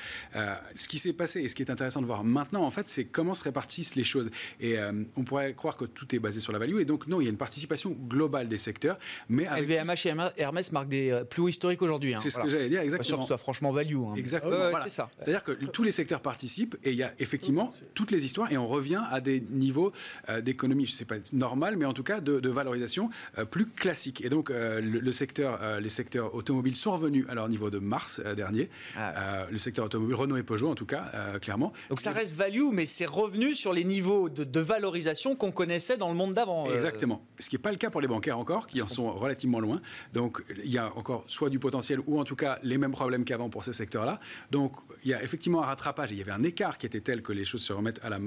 [0.75, 3.05] ce qui s'est passé et ce qui est intéressant de voir maintenant, en fait, c'est
[3.05, 4.29] comment se répartissent les choses.
[4.59, 4.77] Et
[5.15, 6.79] on pourrait croire que tout est basé sur la value.
[6.79, 8.97] Et donc, non, il y a une participation globale des secteurs.
[9.29, 12.13] Mais LVMH et Hermès marquent des plus hauts historiques aujourd'hui.
[12.13, 12.19] Hein.
[12.21, 13.01] c'est ce que j'allais dire, exactement.
[13.01, 13.97] Pas sûr que ce soit franchement value.
[13.97, 14.13] Hein.
[14.15, 14.69] Exactement.
[14.83, 15.00] c'est ça.
[15.17, 18.57] C'est-à-dire que tous les secteurs participent et il y a effectivement toutes les histoires et
[18.57, 19.91] on revient à des niveaux
[20.29, 23.65] euh, d'économie, je ne sais pas normal, mais en tout cas de, valorisation euh, plus
[23.65, 24.23] classique.
[24.23, 28.21] Et donc euh, le, secteur, les secteurs automobiles sont revenus à leur niveau de mars
[28.35, 28.69] dernier.
[28.97, 29.45] Ah.
[29.49, 31.11] le secteur automobile, Renault et Peugeot en tout cas,
[31.41, 31.73] clairement.
[31.89, 36.09] Donc ça reste value, mais c'est revenu sur les niveaux de, valorisation qu'on connaissait dans
[36.09, 36.71] le monde d'avant.
[36.71, 37.25] Exactement.
[37.39, 39.81] Ce qui n'est pas le cas pour les bancaires encore, qui en sont relativement loin.
[40.13, 43.25] Donc il y a encore soit du potentiel ou en tout cas les mêmes problèmes
[43.25, 44.19] qu'avant pour ces secteurs-là.
[44.51, 44.73] Donc
[45.03, 46.11] il y a effectivement un rattrapage.
[46.11, 48.19] il y avait un écart qui était tel que les choses se remettent à la,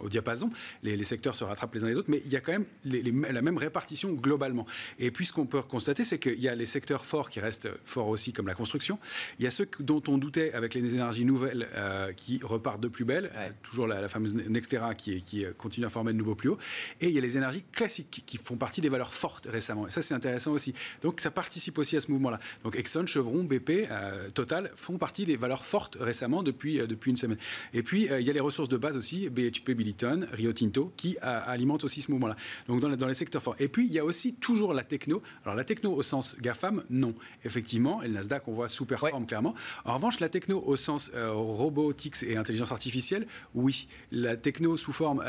[0.00, 0.50] au diapason.
[0.82, 3.42] Les, secteurs se rattrapent les uns les autres, mais il y a quand même la
[3.42, 4.66] même répartition globalement.
[4.98, 7.68] Et puis ce qu'on peut constater, c'est qu'il y a les secteurs forts qui restent
[7.84, 8.98] forts aussi, comme la construction.
[9.38, 12.88] Il y a ceux dont on doutait avec les énergies nouvelles euh, qui repartent de
[12.88, 13.30] plus belle.
[13.62, 16.58] toujours la, fameuse Nextera qui, qui continue à former de nouveaux plus hauts.
[17.00, 19.86] Et il y a les énergies classiques qui font partie des valeurs fortes récemment.
[19.86, 20.74] Et ça, c'est intéressant aussi.
[21.02, 22.40] Donc ça participe aussi à ce mouvement-là.
[22.64, 27.10] Donc Exxon, Chevron, BP, euh, Total font partie des valeurs forte récemment depuis, euh, depuis
[27.10, 27.38] une semaine.
[27.74, 30.92] Et puis, euh, il y a les ressources de base aussi, BHP Billiton, Rio Tinto,
[30.96, 32.36] qui alimentent aussi ce mouvement-là.
[32.68, 33.56] Donc, dans, dans, les secteurs forts.
[33.58, 35.22] Et puis, il y a aussi toujours la techno.
[35.44, 37.14] Alors, la techno au sens GAFAM, non.
[37.44, 39.54] Effectivement, et le Nasdaq, on voit sous-performe clairement.
[39.84, 43.88] En revanche, la techno au sens euh, robotics et intelligence artificielle, oui.
[44.12, 45.22] La techno sous forme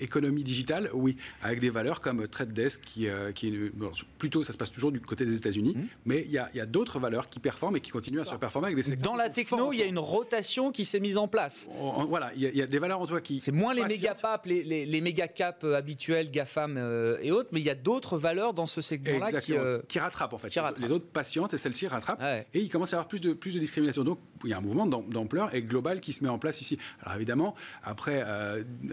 [0.00, 1.16] économie digitale, oui.
[1.42, 3.72] Avec des valeurs comme Trade Desk, qui, qui est,
[4.18, 5.82] plutôt, ça se passe toujours du côté des États-Unis, mmh.
[6.04, 8.66] mais il y a, a d'autres valeurs qui performent et qui continuent à se performer
[8.66, 9.12] avec des secteurs.
[9.12, 11.68] Dans la techno, il y a une rotation qui s'est mise en place.
[12.08, 13.40] Voilà, il y, a des valeurs en toi qui.
[13.40, 17.50] C'est moins les méga les, les, les méga caps euh, habituels, GAFAM euh, et autres,
[17.52, 20.54] mais il y a d'autres valeurs dans ce segment-là qui, euh, qui rattrapent en fait.
[20.78, 22.22] Les autres patientes et celles-ci rattrapent.
[22.54, 24.04] Et il commence à y avoir plus de, plus de discrimination.
[24.04, 26.78] Donc il y a un mouvement d'ampleur et global qui se met en place ici.
[27.02, 28.24] Alors évidemment, après,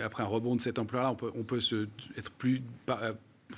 [0.01, 2.61] après un rebond de cette ampleur-là, on peut, on peut se, être plus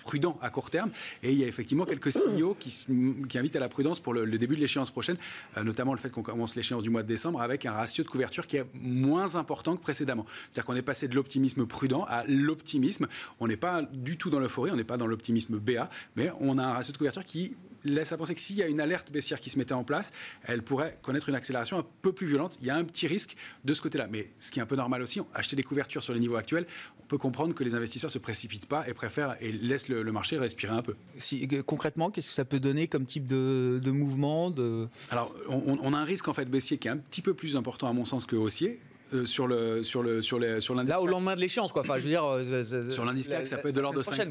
[0.04, 0.92] prudent à court terme.
[1.24, 2.86] Et il y a effectivement quelques signaux qui,
[3.30, 5.18] qui invitent à la prudence pour le, début de l'échéance prochaine,
[5.58, 8.10] euh, notamment le fait qu'on commence l'échéance du mois de décembre avec un ratio de
[8.10, 10.26] couverture qui est moins important que précédemment.
[10.52, 13.08] C'est-à-dire qu'on est passé de l'optimisme prudent à l'optimisme.
[13.40, 16.58] On n'est pas du tout dans l'euphorie, on n'est pas dans l'optimisme BA, mais on
[16.58, 19.12] a un ratio de couverture qui laisse à penser que s'il y a une alerte
[19.12, 20.12] baissière qui se mettait en place,
[20.44, 22.58] elle pourrait connaître une accélération un peu plus violente.
[22.62, 24.08] Il y a un petit risque de ce côté-là.
[24.10, 26.66] Mais ce qui est un peu normal aussi, acheter des couvertures sur les niveaux actuels,
[27.02, 30.04] on peut comprendre que les investisseurs ne se précipitent pas et préfèrent et laissent le,
[30.12, 30.96] marché respirer un peu.
[31.18, 34.88] Si, euh, concrètement, qu'est-ce que ça peut donner comme type de, mouvement de...
[35.12, 37.56] Alors, on, on, a un risque en fait baissier qui est un petit peu plus
[37.56, 38.80] important à mon sens que haussier.
[39.14, 40.90] Euh, sur le sur le sur les sur l'indice.
[40.90, 41.84] Là au lendemain de l'échéance quoi.
[41.84, 44.28] Enfin je veux dire euh, sur l'indice CAC ça peut être de l'ordre de 5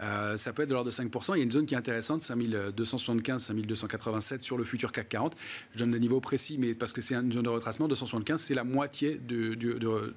[0.00, 1.76] euh, ça peut être de l'ordre de 5 Il y a une zone qui est
[1.76, 5.36] intéressante 5275 5287 sur le futur CAC 40.
[5.74, 8.54] Je donne des niveaux précis mais parce que c'est une zone de retracement 275 c'est
[8.54, 9.58] la moitié de,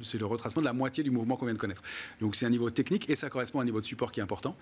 [0.04, 1.82] c'est le retracement de la moitié du mouvement qu'on vient de connaître.
[2.20, 4.24] Donc c'est un niveau technique et ça correspond à un niveau de support qui est
[4.24, 4.56] important.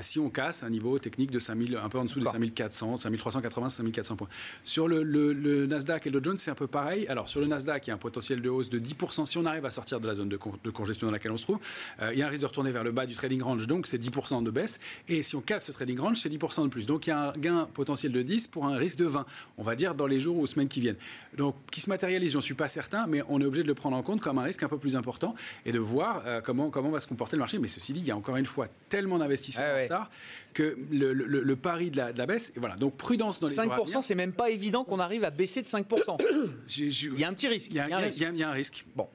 [0.00, 3.68] si on casse un niveau technique de 5000 un peu en dessous de 5400 5380
[3.70, 4.28] 5400 points.
[4.64, 7.06] Sur le, le Nasdaq et le Dow Jones c'est un peu pareil.
[7.08, 9.46] Alors sur le Nasdaq il y a un potentiel de hausse de 10% si on
[9.46, 11.58] arrive à sortir de la zone de, congestion dans laquelle on se trouve.
[12.00, 13.86] Euh, il y a un risque de retourner vers le bas du trading range, donc
[13.86, 14.78] c'est 10% de baisse.
[15.08, 16.86] Et si on casse ce trading range, c'est 10% de plus.
[16.86, 19.26] Donc il y a un gain potentiel de 10 pour un risque de 20,
[19.58, 20.96] on va dire dans les jours ou semaines qui viennent.
[21.36, 23.96] Donc qui se matérialise, j'en suis pas certain, mais on est obligé de le prendre
[23.96, 26.90] en compte comme un risque un peu plus important et de voir euh, comment, comment
[26.90, 27.58] va se comporter le marché.
[27.58, 30.10] Mais ceci dit, il y a encore une fois tellement d'investisseurs en retard
[30.56, 34.32] que le, pari de la, baisse, et voilà, donc prudence dans les 5%, c'est même
[34.32, 36.18] pas évident qu'on arrive à baisser de 5%.
[36.78, 37.70] il y a un petit risque.
[37.70, 38.84] Il y a, un risque.
[38.96, 39.08] Bon.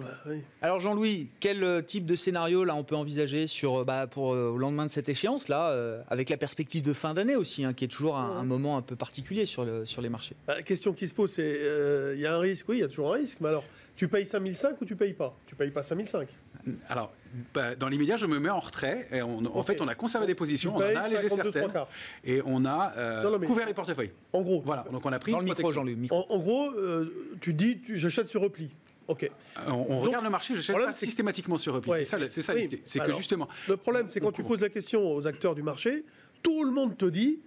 [0.00, 0.06] Bah
[0.62, 4.34] Alors Jean-Louis, quel euh, type de scénario là on peut envisager sur, euh, bah, pour,
[4.34, 5.74] euh, au lendemain de cette échéance là,
[6.08, 8.96] avec la perspective de fin d'année aussi, hein, qui est toujours un, moment un peu
[8.96, 10.36] particulier sur, le, sur les marchés?
[10.46, 11.60] Bah, La question qui se pose, c'est
[12.14, 14.08] il y a un risque, oui, il y a toujours un risque, mais alors tu
[14.08, 15.34] payes 5005 ou tu payes pas?
[15.46, 16.28] Tu payes pas 5005
[16.88, 17.12] alors,
[17.78, 19.06] dans l'immédiat, je me mets en retrait.
[19.12, 21.70] Et en fait, on a conservé des positions, on a allégé certaines,
[22.24, 22.92] et on a
[23.46, 24.10] couvert les portefeuilles.
[24.32, 24.84] En gros, voilà.
[24.90, 26.08] Donc on a pris dans le micro, Jean-Louis.
[26.10, 26.72] En, en, gros,
[27.40, 28.70] tu dis, j'achète sur repli.
[29.08, 29.24] Ok.
[29.24, 31.92] Euh, on, regarde le marché, je cherche pas systématiquement sur repli.
[32.04, 32.80] c'est ça, l'idée.
[32.84, 33.48] C'est que justement.
[33.68, 36.04] Le problème, c'est quand tu poses la question aux acteurs du marché,
[36.42, 37.40] tout le monde te dit,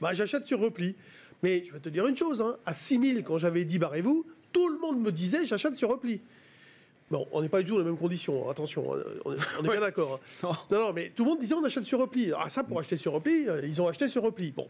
[0.00, 0.94] bah, j'achète sur repli.
[1.42, 4.68] Mais je vais te dire une chose, hein, à 6000, quand j'avais dit barrez-vous, tout
[4.68, 6.20] le monde me disait j'achète sur repli.
[7.10, 9.62] Bon, on n'est pas du tout dans les mêmes conditions, hein, attention, hein, on est,
[9.62, 10.18] bien d'accord.
[10.42, 10.52] Non.
[10.72, 10.92] non.
[10.92, 12.32] mais tout le monde disait on achète sur repli.
[12.36, 14.50] Ah, ça, pour acheter sur repli, euh, ils ont acheté sur repli.
[14.50, 14.68] Bon,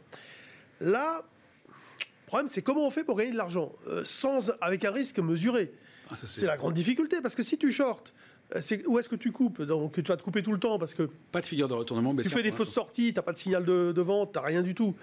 [0.81, 1.25] là,
[1.69, 5.19] le problème, c'est comment on fait pour gagner de l'argent euh, sans avec un risque
[5.19, 5.73] mesuré.
[6.11, 8.13] Ah, c'est la grande difficulté, parce que si tu shortes,
[8.55, 10.95] euh, où est-ce que tu coupes Donc tu vas te couper tout le temps parce
[10.95, 12.15] que pas de figure de retournement.
[12.15, 14.75] Tu fais des fausses sorties, t'as pas de signal de, de vente, t'as rien du
[14.75, 14.95] tout.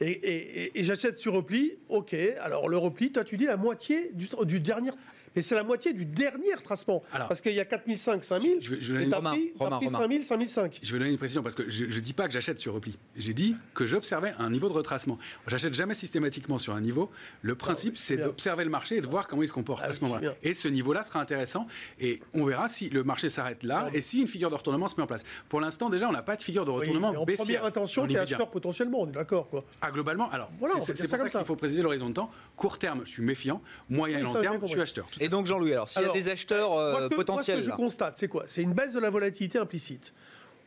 [0.00, 1.74] Et, j'achète sur repli.
[1.88, 2.14] Ok.
[2.40, 4.90] Alors le repli, toi tu dis la moitié du, du dernier
[5.34, 7.02] mais c'est la moitié du dernier tracement.
[7.12, 10.80] parce qu'il y a 4005, 5000, je, je, vais donner pris, 5000, 5005.
[10.82, 12.98] Je vais donner une précision parce que je ne dis pas que j'achète sur repli.
[13.16, 15.18] J'ai dit que j'observais un niveau de retracement.
[15.46, 17.10] J'achète jamais systématiquement sur un niveau.
[17.42, 19.92] Le principe, c'est d'observer le marché et de voir comment il se comporte ah à
[19.92, 20.34] ce moment-là.
[20.42, 21.66] Et ce niveau-là sera intéressant.
[22.00, 24.96] Et on verra si le marché s'arrête là et si une figure de retournement se
[24.96, 25.24] met en place.
[25.48, 28.14] Pour l'instant, déjà, on n'a pas de figure de retournement oui, en Première intention, qui
[28.14, 29.48] est acheteur potentiellement, on est d'accord.
[29.80, 32.30] Ah, globalement, alors, c'est pour ça, qu'il faut préciser l'horizon de temps.
[32.56, 33.60] Court terme, je suis méfiant.
[33.88, 35.08] Moyen et long terme, je suis acheteur.
[35.24, 37.56] Et donc, Jean-Louis, alors s'il y a des acheteurs euh, potentiels.
[37.56, 38.44] Moi, ce que je constate, c'est quoi?
[38.46, 40.12] C'est une baisse de la volatilité implicite.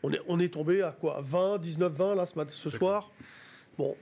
[0.01, 1.19] On est, on est tombé à quoi?
[1.21, 3.11] 20, 19, 20 là ce, ce soir?
[3.77, 3.95] Bon,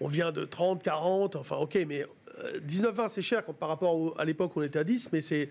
[0.00, 2.04] on vient de 30, 40, enfin ok, mais
[2.62, 5.20] 19, euh, 20 c'est cher par rapport à l'époque où on était à 10, mais
[5.20, 5.48] c'est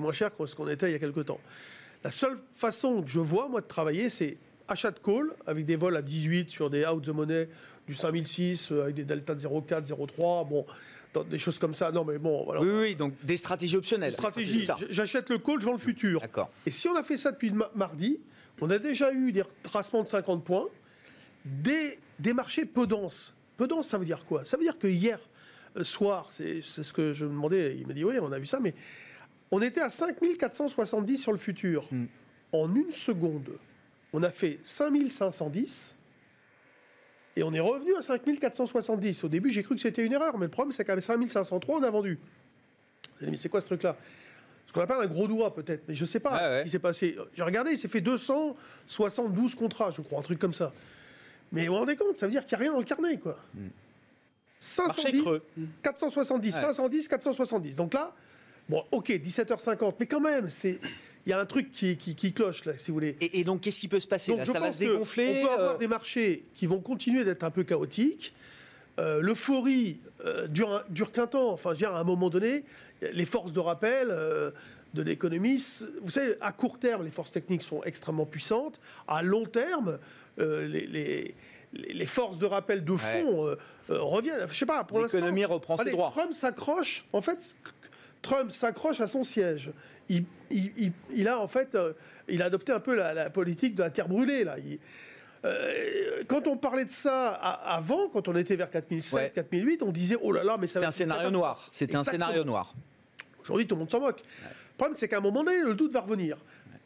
[0.00, 1.40] moins cher que ce qu'on était il y a quelques temps.
[2.02, 4.36] La seule façon que je vois, moi, de travailler, c'est
[4.68, 7.48] achat de call avec des vols à 18 sur des out the money
[7.86, 10.48] du 5006 euh, avec des delta de 0,4, 0,3.
[10.48, 10.66] Bon,
[11.22, 11.92] des choses comme ça.
[11.92, 12.46] Non, mais bon.
[12.60, 14.12] Oui, oui, donc des stratégies optionnelles.
[14.12, 14.66] Stratégie.
[14.90, 16.20] J'achète le call, je vends le futur.
[16.20, 16.50] D'accord.
[16.66, 18.18] Et si on a fait ça depuis mardi,
[18.60, 20.66] on a déjà eu des retracements de 50 points,
[21.44, 23.34] des, des marchés peu denses.
[23.56, 24.44] Peu denses, ça veut dire quoi?
[24.44, 25.20] Ça veut dire que hier
[25.76, 28.46] euh, soir, c'est ce que je me demandais, il m'a dit oui, on a vu
[28.46, 28.74] ça, mais
[29.50, 31.86] on était à 5470 sur le futur.
[31.90, 32.06] Hmm.
[32.52, 33.50] En une seconde,
[34.12, 35.96] on a fait 5510
[37.36, 39.24] et on est revenu à 5470.
[39.24, 41.82] Au début, j'ai cru que c'était une erreur, mais le problème, c'est qu'à 5503, on
[41.82, 42.18] a vendu.
[43.16, 43.96] Vous allez mais c'est quoi ce truc-là?
[44.66, 46.78] Ce qu'on appelle un gros doigt, peut-être, mais je ne sais pas ce qui s'est
[46.78, 47.16] passé.
[47.34, 50.72] J'ai regardé, il s'est fait 272 contrats, je crois, un truc comme ça.
[51.52, 53.18] Mais vous vous rendez compte, ça veut dire qu'il n'y a rien dans le carnet,
[53.18, 53.38] quoi.
[54.58, 55.22] 510,
[55.82, 57.76] 470, 510, 470.
[57.76, 58.14] Donc là,
[58.68, 60.80] bon, ok, 17h50, mais quand même, c'est
[61.26, 63.16] il y a un truc qui, qui, cloche, là, si vous voulez.
[63.20, 64.44] Et, donc, qu'est-ce qui peut se passer là?
[64.44, 67.50] Ça va se dégonfler On peut avoir euh des marchés qui vont continuer d'être un
[67.50, 68.34] peu chaotiques.
[68.98, 71.50] Euh, L'euphorie euh, dure, dure qu'un temps.
[71.50, 72.64] Enfin, je veux dire, à un moment donné,
[73.00, 74.50] les forces de rappel euh,
[74.92, 75.64] de l'économie,
[76.02, 78.80] vous savez, à court terme, les forces techniques sont extrêmement puissantes.
[79.08, 79.98] À long terme,
[80.38, 81.34] les, les,
[81.72, 83.56] les, forces de rappel de fond
[83.88, 84.46] reviennent.
[84.48, 85.18] Je sais pas, pour l'instant.
[85.18, 86.10] L'économie reprend ses droits.
[86.12, 87.04] Trump s'accroche.
[87.12, 87.56] En fait,
[88.24, 89.70] Trump s'accroche à son siège
[91.10, 91.92] il, a en fait, euh,
[92.28, 94.56] il a adopté un peu la, politique de la terre brûlée là.
[95.44, 100.16] Euh, quand on parlait de ça avant, quand on était vers 4007, 4008, on disait
[100.22, 100.80] oh là là, mais ça.
[100.80, 101.68] C'était un scénario noir.
[101.70, 102.74] C'était un scénario noir.
[103.42, 104.20] Aujourd'hui, tout le monde s'en moque.
[104.20, 106.38] Le problème, c'est qu'à un moment donné, le doute va revenir.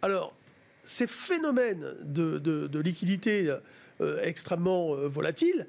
[0.02, 0.34] Alors,
[0.82, 3.54] ces phénomènes de, liquidité
[4.00, 5.66] euh, extrêmement volatiles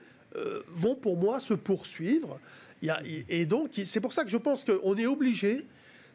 [0.67, 2.39] vont pour moi se poursuivre.
[2.81, 5.65] Et donc, c'est pour ça que je pense qu'on est obligé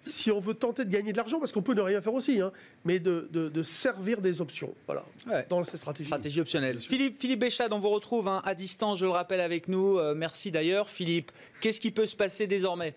[0.05, 2.41] si on veut tenter de gagner de l'argent, parce qu'on peut ne rien faire aussi,
[2.41, 2.53] hein,
[2.85, 5.05] mais de, servir des options, voilà,
[5.49, 6.07] dans ces stratégies.
[6.07, 6.81] Stratégie optionnelle.
[6.81, 9.99] Philippe, Philippe Béchade, on vous retrouve hein, à distance, je le rappelle avec nous.
[9.99, 11.33] Euh, merci d'ailleurs, Philippe.
[11.61, 12.95] Qu'est-ce qui peut se passer désormais?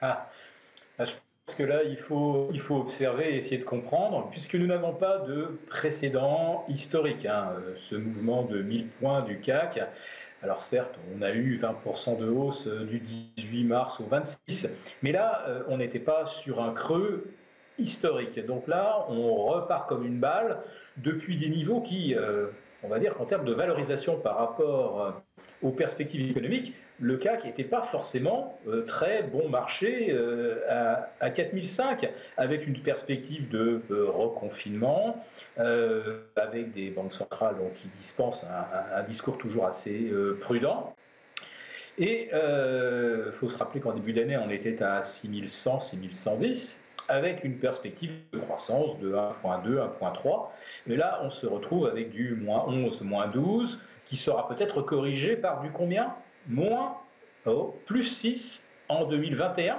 [0.00, 0.30] Ah.
[0.98, 1.04] ah.
[1.04, 1.12] je
[1.46, 4.94] pense que là, il faut, il faut observer et essayer de comprendre, puisque nous n'avons
[4.94, 7.26] pas de précédent historique.
[7.26, 9.80] Hein, euh, ce mouvement de 1000 points du CAC,
[10.46, 14.68] alors certes, on a eu 20% de hausse euh, du 18 mars au 26,
[15.02, 17.32] mais là, euh, on n'était pas sur un creux
[17.80, 18.38] historique.
[18.46, 20.58] Donc là, on repart comme une balle
[20.98, 22.46] depuis des niveaux qui, euh,
[22.84, 25.20] on va dire qu'en termes de valorisation par rapport
[25.62, 31.30] aux perspectives économiques, le CAC n'était pas forcément euh, très bon marché euh, à, à,
[31.30, 35.22] 4005, avec une perspective de euh, reconfinement,
[36.36, 40.94] avec des banques centrales qui dispensent un, discours toujours assez prudent.
[41.96, 46.78] Et il faut se rappeler qu'en début d'année, on était à 6100, 6110.
[47.08, 50.48] avec une perspective de croissance de 1.2, 1.3.
[50.86, 55.36] Mais là, on se retrouve avec du moins 11, moins 12, qui sera peut-être corrigé
[55.36, 56.14] par du combien?
[56.48, 56.96] Moins
[57.46, 59.78] oh, plus 6 en 2021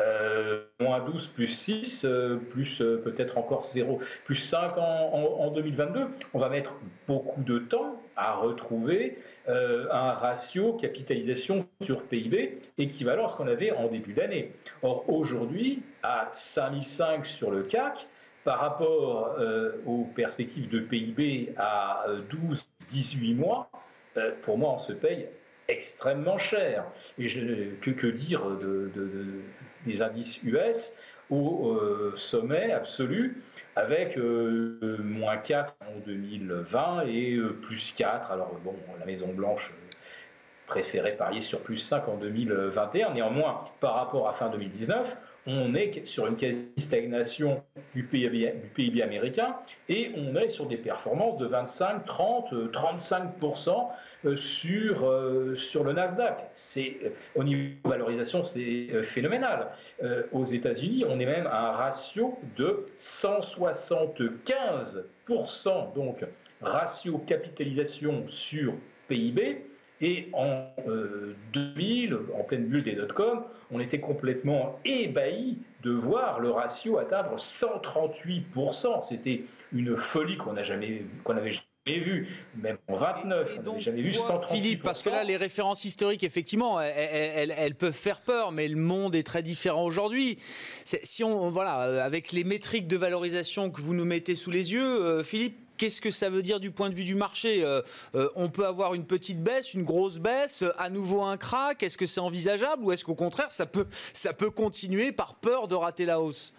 [0.00, 6.06] euh, moins 12 plus 6, euh, plus euh, peut-être encore 0, plus 5 en, 2022.
[6.32, 6.72] On va mettre
[7.06, 13.72] beaucoup de temps à retrouver un ratio capitalisation sur PIB équivalent à ce qu'on avait
[13.72, 14.52] en début d'année.
[14.82, 18.06] Or, aujourd'hui, à 5005 sur le CAC,
[18.44, 19.36] par rapport
[19.86, 22.06] aux perspectives de PIB à
[22.92, 23.70] 12-18 mois,
[24.42, 25.26] pour moi, on se paye
[25.70, 26.84] extrêmement cher.
[27.18, 28.90] Et je, que, que dire de,
[29.86, 30.92] des indices US
[31.30, 33.42] au euh, sommet absolu
[33.76, 38.30] avec euh, moins 4 en 2020 et euh, plus 4.
[38.30, 39.72] Alors bon, la Maison Blanche
[40.66, 43.14] préférait parier sur plus 5 en 2021.
[43.14, 47.62] Néanmoins, par rapport à fin 2019, on est sur une quasi-stagnation
[47.94, 49.56] du PIB, américain
[49.88, 53.88] et on est sur des performances de 25, 30, 35%
[54.36, 56.50] sur, euh, sur le Nasdaq.
[56.52, 59.68] C'est, euh, au niveau de valorisation, c'est euh, phénoménal.
[60.32, 66.24] aux États-Unis, on est même à un ratio de 175%, donc
[66.60, 68.74] ratio capitalisation sur
[69.08, 69.69] PIB.
[70.00, 70.64] Et en
[71.52, 77.36] 2000, en pleine bulle des dot-com, on était complètement ébahi de voir le ratio atteindre
[77.36, 79.08] 138%.
[79.08, 81.52] C'était une folie qu'on n'a jamais, qu'on n'avait
[81.86, 84.52] vu, même en 29, on n'avait jamais vu 138%.
[84.52, 89.14] Philippe, parce que là, les références historiques, effectivement, elles, peuvent faire peur, mais le monde
[89.14, 90.38] est très différent aujourd'hui.
[90.84, 95.02] Si on, voilà, avec les métriques de valorisation que vous nous mettez sous les yeux,
[95.02, 97.80] euh, Philippe, Qu'est-ce que ça veut dire du point de vue du marché euh,
[98.14, 101.96] euh, On peut avoir une petite baisse, une grosse baisse, à nouveau un crack Est-ce
[101.96, 105.74] que c'est envisageable ou est-ce qu'au contraire, ça peut, ça peut continuer par peur de
[105.74, 106.54] rater la hausse?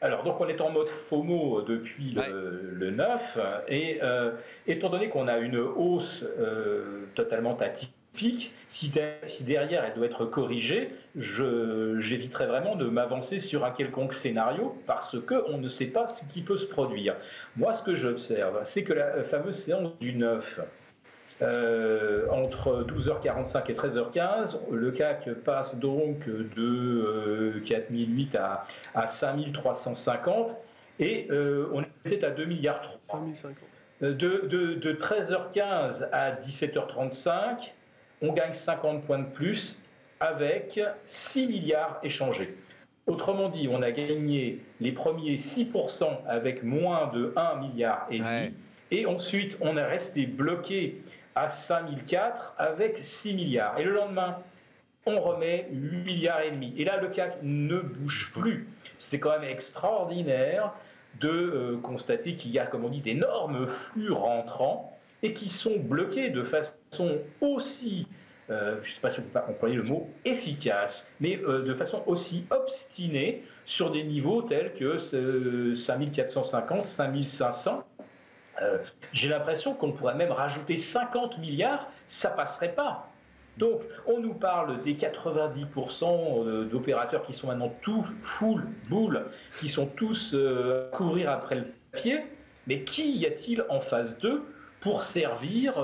[0.00, 4.30] Alors, donc, on est en mode FOMO depuis le, 9, et euh,
[4.68, 6.24] étant donné qu'on a une hausse
[7.16, 13.70] totalement atypique, si, si, derrière elle doit être corrigée, j'éviterai vraiment de m'avancer sur un
[13.70, 17.16] quelconque scénario parce qu'on ne sait pas ce qui peut se produire.
[17.56, 20.60] Moi, ce que j'observe, c'est que la fameuse séance du 9,
[21.40, 30.56] euh, entre 12h45 et 13h15, le CAC passe donc de 4008 euh, à, à 5350
[30.98, 33.24] et euh, on était à 2 milliards 3.
[34.00, 37.72] De, de, de 13h15 à 17h35,
[38.22, 39.78] on gagne 50 points de plus
[40.20, 42.56] avec 6 milliards échangés.
[43.06, 48.54] Autrement dit, on a gagné les premiers 6% avec moins de 1 milliard et demi.
[48.90, 51.00] Et ensuite, on est resté bloqué
[51.34, 53.78] à 5004 avec 6 milliards.
[53.78, 54.38] Et le lendemain,
[55.06, 56.74] on remet 8 milliards et demi.
[56.76, 58.68] Et là, le CAC ne bouge plus.
[58.98, 60.74] C'est quand même extraordinaire
[61.20, 65.78] de euh, constater qu'il y a, comme on dit, d'énormes flux rentrants et qui sont
[65.78, 68.06] bloqués de façon aussi,
[68.50, 71.74] euh, je ne sais pas si on peut employer le mot efficace, mais euh, de
[71.74, 74.98] façon aussi obstinée sur des niveaux tels que
[75.74, 77.84] 5450, 5500
[78.60, 78.78] euh,
[79.12, 83.08] j'ai l'impression qu'on pourrait même rajouter 50 milliards, ça passerait pas.
[83.56, 89.26] Donc, on nous parle des 90% euh, d'opérateurs qui sont maintenant tout full boule,
[89.60, 92.20] qui sont tous à courir après le papier.
[92.66, 94.42] Mais qui y a-t-il en phase 2
[94.80, 95.74] pour servir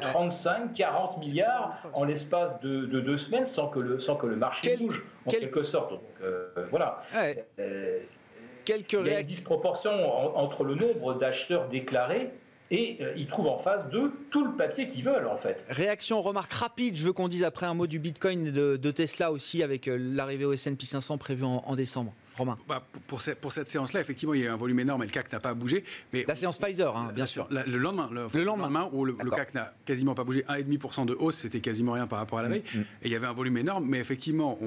[0.00, 4.76] 35, 40 milliards en l'espace de, deux semaines sans que le, sans que le marché
[4.76, 5.90] bouge, en quelque sorte.
[5.90, 6.00] Donc,
[6.70, 7.02] voilà
[8.64, 9.90] quelques Il y a une disproportion
[10.36, 12.30] entre le nombre d'acheteurs déclarés
[12.70, 15.62] et euh, ils trouvent en face de tout le papier qu'ils veulent en fait.
[15.68, 19.30] Réaction, remarque rapide, je veux qu'on dise après un mot du Bitcoin et de, Tesla
[19.30, 22.14] aussi avec euh, l'arrivée au S&P 500 prévu en décembre.
[22.36, 22.58] Romain.
[22.66, 25.06] Bah, pour, cette, pour cette séance-là, effectivement, il y a eu un volume énorme et
[25.06, 25.84] le CAC n'a pas bougé.
[26.12, 27.46] Mais la séance Pfizer, hein, bien sûr.
[27.50, 31.60] le lendemain, le, lendemain, où le, CAC n'a quasiment pas bougé, 1,5% de hausse, c'était
[31.60, 32.64] quasiment rien par rapport à la mm, veille.
[32.74, 32.80] Mm.
[32.80, 34.58] Et il y avait un volume énorme, mais effectivement,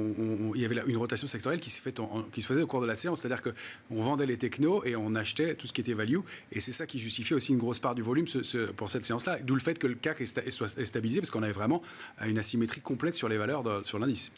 [0.54, 2.00] il y avait une rotation sectorielle qui, fait
[2.32, 3.22] qui se faisait au cours de la séance.
[3.22, 6.20] C'est-à-dire qu'on vendait les technos et on achetait tout ce qui était value.
[6.52, 8.26] Et c'est ça qui justifiait aussi une grosse part du volume
[8.76, 9.40] pour cette séance-là.
[9.44, 11.82] D'où le fait que le CAC est, stabilisé, parce qu'on avait vraiment
[12.26, 14.32] une asymétrie complète sur les valeurs sur l'indice.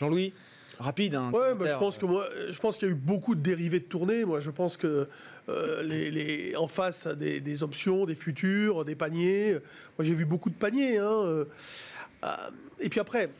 [0.00, 0.32] Jean-Louis?
[0.78, 1.14] Rapide.
[1.14, 3.40] Hein, ouais, bah, je pense que moi, je pense qu'il y a eu beaucoup de
[3.40, 4.24] dérivés de tournée.
[4.24, 5.08] Moi, je pense que
[5.48, 9.52] euh, les, en face des, des, options, des futurs, des paniers.
[9.98, 10.98] Moi, j'ai vu beaucoup de paniers.
[10.98, 11.44] Hein, euh,
[12.80, 13.30] et puis après,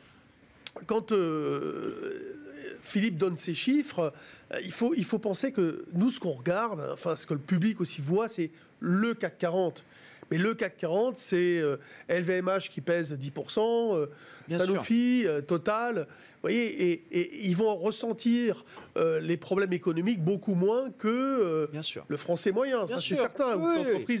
[0.85, 2.37] quand euh,
[2.81, 4.13] Philippe donne ses chiffres,
[4.61, 7.81] il faut, il faut penser que nous, ce qu'on regarde, enfin, ce que le public
[7.81, 9.83] aussi voit, c'est le CAC 40.
[10.29, 11.61] Mais le CAC 40, c'est
[12.09, 14.07] LVMH qui pèse 10%,
[14.49, 16.07] Sanofi, Total.
[16.45, 18.63] Vous voyez, et, ils vont ressentir
[18.95, 21.67] les problèmes économiques beaucoup moins que
[22.07, 24.19] le français moyen, ça c'est certain, oui.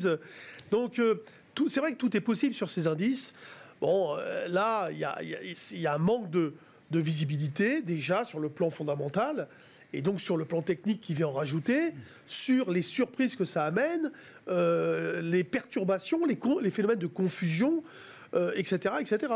[0.71, 0.99] Donc,
[1.67, 3.33] c'est vrai que tout est possible sur ces indices.
[3.79, 4.15] Bon,
[4.47, 6.53] là, il y, a, un manque de,
[6.89, 9.47] de visibilité déjà sur le plan fondamental
[9.95, 11.93] et donc sur le plan technique qui vient en rajouter,
[12.27, 14.11] sur les surprises que ça amène,
[14.49, 17.81] euh, les perturbations, les, les, phénomènes de confusion,
[18.55, 19.33] etc., euh, etc.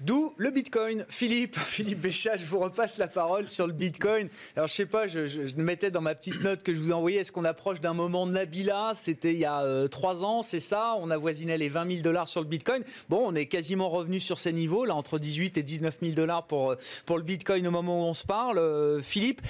[0.00, 1.04] D'où le Bitcoin.
[1.08, 4.28] Philippe, Philippe Béchat, je vous repasse la parole sur le Bitcoin.
[4.54, 5.20] Alors je sais pas, je,
[5.56, 8.24] mettais dans ma petite note que je vous ai envoyée, est-ce qu'on approche d'un moment
[8.24, 8.92] Nabila?
[8.94, 10.94] C'était il y a euh, trois ans, c'est ça?
[11.00, 12.84] On avoisinait les 20 000 dollars sur le Bitcoin.
[13.08, 16.46] Bon, on est quasiment revenu sur ces niveaux, là, entre 18 et 19 000 dollars
[16.46, 18.58] pour, euh, pour le Bitcoin au moment où on se parle.
[18.58, 19.42] Euh, Philippe,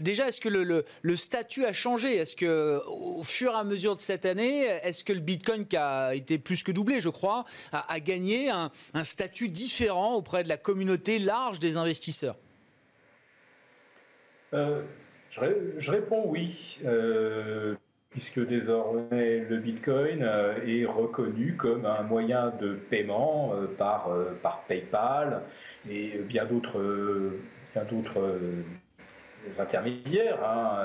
[0.00, 2.16] déjà, est-ce que le, le, statut a changé?
[2.16, 5.76] Est-ce que au fur et à mesure de cette année, est-ce que le Bitcoin, qui
[5.76, 8.70] a été plus que doublé, je crois, a, gagné un
[9.04, 9.89] statut différent?
[9.96, 12.36] Auprès de la communauté large des investisseurs
[14.52, 14.82] euh,
[15.30, 17.76] je, réponds oui, euh,
[18.10, 24.10] puisque désormais le Bitcoin euh, est reconnu comme un moyen de paiement par,
[24.66, 25.42] PayPal
[25.88, 26.82] et bien d'autres
[27.72, 28.38] bien d'autres
[29.58, 30.82] intermédiaires, hein,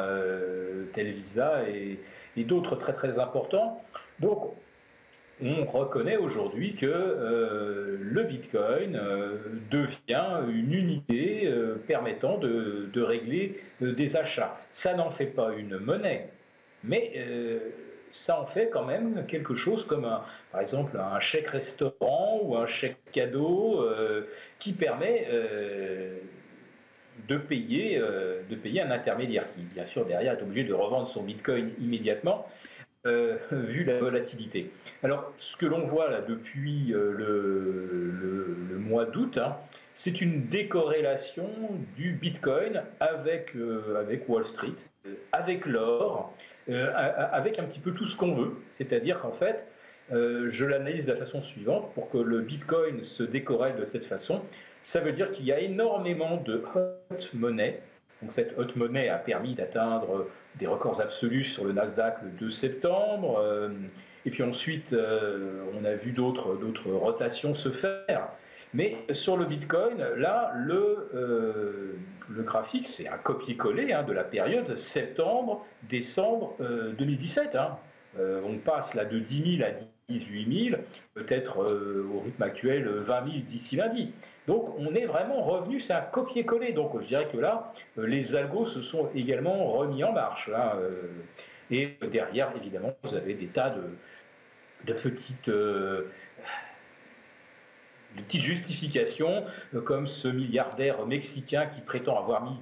[0.94, 2.00] Televisa et,
[2.38, 3.84] et d'autres très très importants.
[4.20, 4.54] Donc
[5.42, 9.38] on reconnaît aujourd'hui que euh, le Bitcoin euh,
[9.70, 14.58] devient une unité euh, permettant de, régler des achats.
[14.72, 16.30] Ça n'en fait pas une monnaie,
[16.84, 17.14] mais
[18.12, 20.10] ça en fait quand même quelque chose comme,
[20.52, 23.86] par exemple, un chèque restaurant ou un chèque cadeau
[24.58, 25.28] qui permet
[27.28, 31.22] de payer, de payer un intermédiaire qui, bien sûr, derrière est obligé de revendre son
[31.22, 32.48] Bitcoin immédiatement
[33.06, 34.72] euh, vu la volatilité.
[35.04, 39.58] Alors, ce que l'on voit là depuis euh, le, mois d'août, hein,
[39.94, 41.48] c'est une décorrélation
[41.96, 44.76] du Bitcoin avec, euh, Wall Street,
[45.32, 46.34] avec l'or,
[46.68, 48.54] avec un petit peu tout ce qu'on veut.
[48.72, 49.68] C'est-à-dire qu'en fait,
[50.12, 54.42] je l'analyse de la façon suivante, pour que le Bitcoin se décorrèle de cette façon,
[54.82, 57.82] ça veut dire qu'il y a énormément de hot money.
[58.22, 60.28] Donc cette haute monnaie a permis d'atteindre
[60.60, 63.40] des records absolus sur le Nasdaq le 2 septembre.
[63.40, 63.70] Euh,
[64.26, 66.54] et puis ensuite, euh, on a vu d'autres
[66.92, 68.30] rotations se faire.
[68.74, 71.94] Mais sur le Bitcoin, là, le, euh,
[72.30, 76.58] graphique, c'est un copier-coller hein, de la période septembre-décembre
[76.98, 77.56] 2017.
[77.56, 77.78] Hein.
[78.18, 79.72] on passe là de 10 000 à
[80.10, 80.82] 18 000,
[81.14, 84.12] peut-être au rythme actuel 20 000 d'ici lundi.
[84.48, 86.74] Donc on est vraiment revenu, c'est un copier-coller.
[86.74, 90.50] Donc je dirais que là, euh, les algos se sont également remis en marche.
[90.54, 91.08] Euh.
[91.72, 93.76] et derrière, évidemment, vous avez des tas
[94.86, 95.50] de, petites...
[95.50, 96.12] Euh,
[98.16, 99.44] petites justifications,
[99.84, 102.58] comme ce milliardaire mexicain qui prétend avoir mis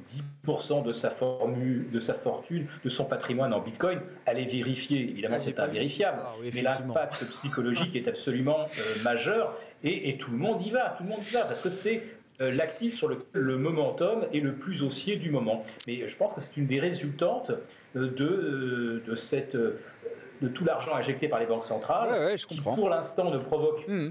[0.47, 3.99] 10% de sa, formule, de sa fortune, de son patrimoine en Bitcoin.
[4.25, 6.23] Allez vérifier, évidemment, ah, c'est invérifiable.
[6.55, 8.65] mais l'impact psychologique est absolument
[9.03, 9.55] majeur.
[9.84, 12.03] Et, tout le monde y va, tout le monde y va, parce que c'est
[12.41, 15.65] euh, l'actif sur lequel le momentum est le plus haussier du moment.
[15.88, 17.51] Mais je pense que c'est une des résultantes
[17.95, 22.89] euh, de, euh, de, cette, de tout l'argent injecté par les banques centrales, qui pour
[22.89, 24.09] l'instant ne provoque mmh.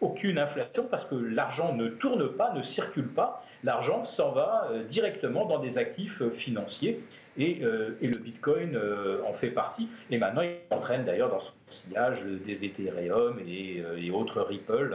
[0.00, 5.44] aucune inflation, parce que l'argent ne tourne pas, ne circule pas, l'argent s'en va directement
[5.44, 7.04] dans des actifs financiers.
[7.38, 7.62] Et,
[8.00, 8.78] et, le Bitcoin
[9.26, 9.88] en fait partie.
[10.10, 14.94] Et maintenant, il entraîne d'ailleurs dans son sillage des Ethereum et, et autres Ripple.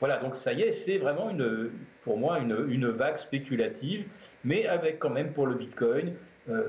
[0.00, 1.70] Voilà, donc ça y est, c'est vraiment une,
[2.02, 4.06] pour moi une, une, vague spéculative,
[4.42, 6.12] mais avec quand même pour le Bitcoin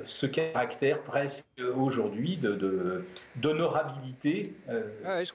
[0.05, 1.45] ce caractère presque
[1.75, 3.05] aujourd'hui de,
[3.35, 4.83] d'honorabilité euh,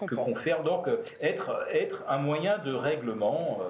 [0.07, 0.89] que confère donc
[1.21, 3.61] être, être un moyen de règlement,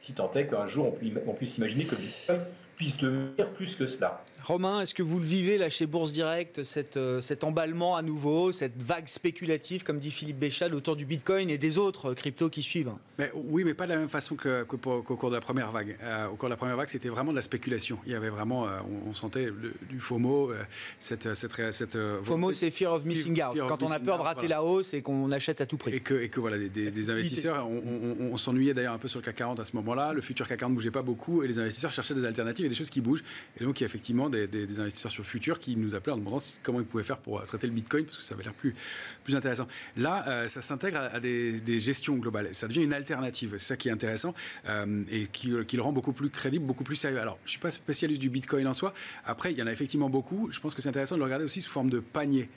[0.00, 2.40] si tant est qu'un jour on, on puisse imaginer que le Bitcoin
[2.76, 4.24] puisse devenir plus que cela.
[4.44, 6.60] Romain, est-ce que vous le vivez là chez Bourse Direct,
[6.96, 11.48] euh, cet emballement à nouveau, cette vague spéculative, comme dit Philippe Béchal, autour du Bitcoin
[11.48, 14.76] et des autres cryptos qui suivent mais, Oui, mais pas de la même façon qu'au
[14.76, 15.96] cours de la première vague.
[16.02, 17.98] Euh, au cours de la première vague, c'était vraiment de la spéculation.
[18.04, 19.48] Il y avait vraiment, euh, on, sentait
[19.88, 20.52] du FOMO,
[21.00, 23.58] cette, cette, cette FOMO, c'est Fear of Missing Out.
[23.66, 25.94] Quand on a peur de rater la hausse et qu'on achète à tout prix.
[25.94, 29.36] Et que, et que voilà, des, investisseurs, on, s'ennuyait d'ailleurs un peu sur le CAC
[29.36, 30.12] 40 à ce moment-là.
[30.12, 32.68] Le futur CAC 40 ne bougeait pas beaucoup et les investisseurs cherchaient des alternatives et
[32.68, 33.24] des choses qui bougent.
[33.58, 36.38] Et donc, il y a effectivement des, investisseurs sur futur qui nous appelaient en demandant
[36.62, 38.74] comment ils pouvaient faire pour traiter le Bitcoin, parce que ça avait l'air plus,
[39.24, 39.66] plus intéressant.
[39.96, 42.48] Là, ça s'intègre à, des, gestions globales.
[42.52, 43.54] Ça devient une alternative.
[43.58, 44.34] C'est ça qui est intéressant
[45.10, 47.20] et qui, le rend beaucoup plus crédible, beaucoup plus sérieux.
[47.20, 48.94] Alors, je ne suis pas spécialiste du Bitcoin en soi.
[49.24, 50.50] Après, il y en a effectivement beaucoup.
[50.52, 52.48] Je pense que c'est intéressant de le regarder aussi sous forme de panier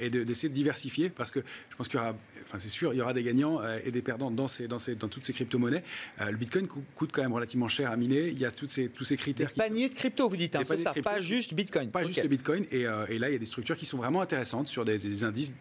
[0.00, 2.14] et d'essayer de, diversifier parce que je pense qu'il y aura,
[2.52, 4.94] enfin c'est sûr, il y aura des gagnants et des perdants dans, ces, dans, ces,
[4.94, 5.82] dans toutes ces crypto-monnaies.
[6.20, 8.28] le Bitcoin coûte quand même relativement cher à miner.
[8.28, 9.48] Il y a toutes ces, tous ces critères.
[9.48, 11.90] Des paniers de crypto, vous dites, hein, c'est ça, pas juste Bitcoin.
[11.90, 12.66] Pas juste le Bitcoin.
[12.70, 15.52] Et, et, là, il y a des structures qui sont vraiment intéressantes sur des, indices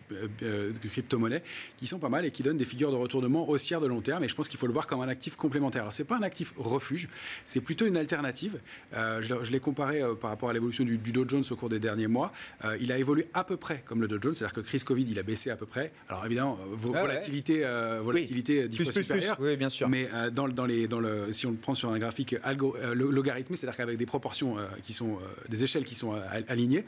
[0.42, 1.44] de crypto-monnaies
[1.78, 4.24] qui sont pas mal et qui donnent des figures de retournement haussières de long terme.
[4.26, 5.84] Et je pense qu'il faut le voir comme un actif complémentaire.
[5.84, 7.08] Alors, c'est pas un actif refuge,
[7.46, 8.60] c'est plutôt une alternative.
[8.94, 12.32] je, l'ai comparé par rapport à l'évolution du, Dow Jones au cours des derniers mois.
[12.80, 15.20] il a évolué à peu près comme le Dow Jones, c'est-à-dire que crise Covid, il
[15.20, 15.92] a baissé à peu près.
[16.10, 16.58] Alors évidemment,
[16.94, 17.66] ah volatilité,
[18.02, 18.84] volatilité oui.
[18.84, 19.38] fois supérieure.
[19.40, 19.90] Oui, bien sûr.
[19.90, 23.56] Mais dans, dans, les, dans le, si on le prend sur un graphique algo, logarithmé,
[23.56, 25.18] c'est-à-dire qu'avec des proportions qui sont,
[25.50, 26.14] des échelles qui sont
[26.48, 26.84] alignées,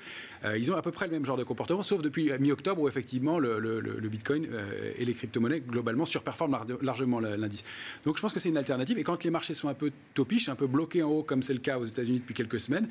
[0.56, 3.40] ils ont à peu près le même genre de comportement, sauf depuis mi-octobre où effectivement
[3.40, 4.48] le, le Bitcoin
[4.98, 7.64] et les crypto-monnaies globalement surperforment largement l'indice.
[8.06, 8.98] Donc je pense que c'est une alternative.
[8.98, 11.54] Et quand les marchés sont un peu topiches, un peu bloqués en haut, comme c'est
[11.54, 12.88] le cas aux États-Unis depuis quelques semaines,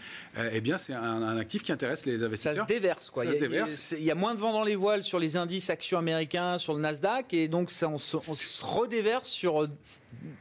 [0.52, 2.54] eh bien c'est un, actif qui intéresse les investisseurs.
[2.54, 3.24] Ça se déverse quoi.
[3.24, 3.66] il, y a,
[3.98, 6.74] il y a moins de vent dans les voiles sur les indices actions américains, sur
[6.74, 9.68] le Nasdaq, et donc ça, on se redéverse sur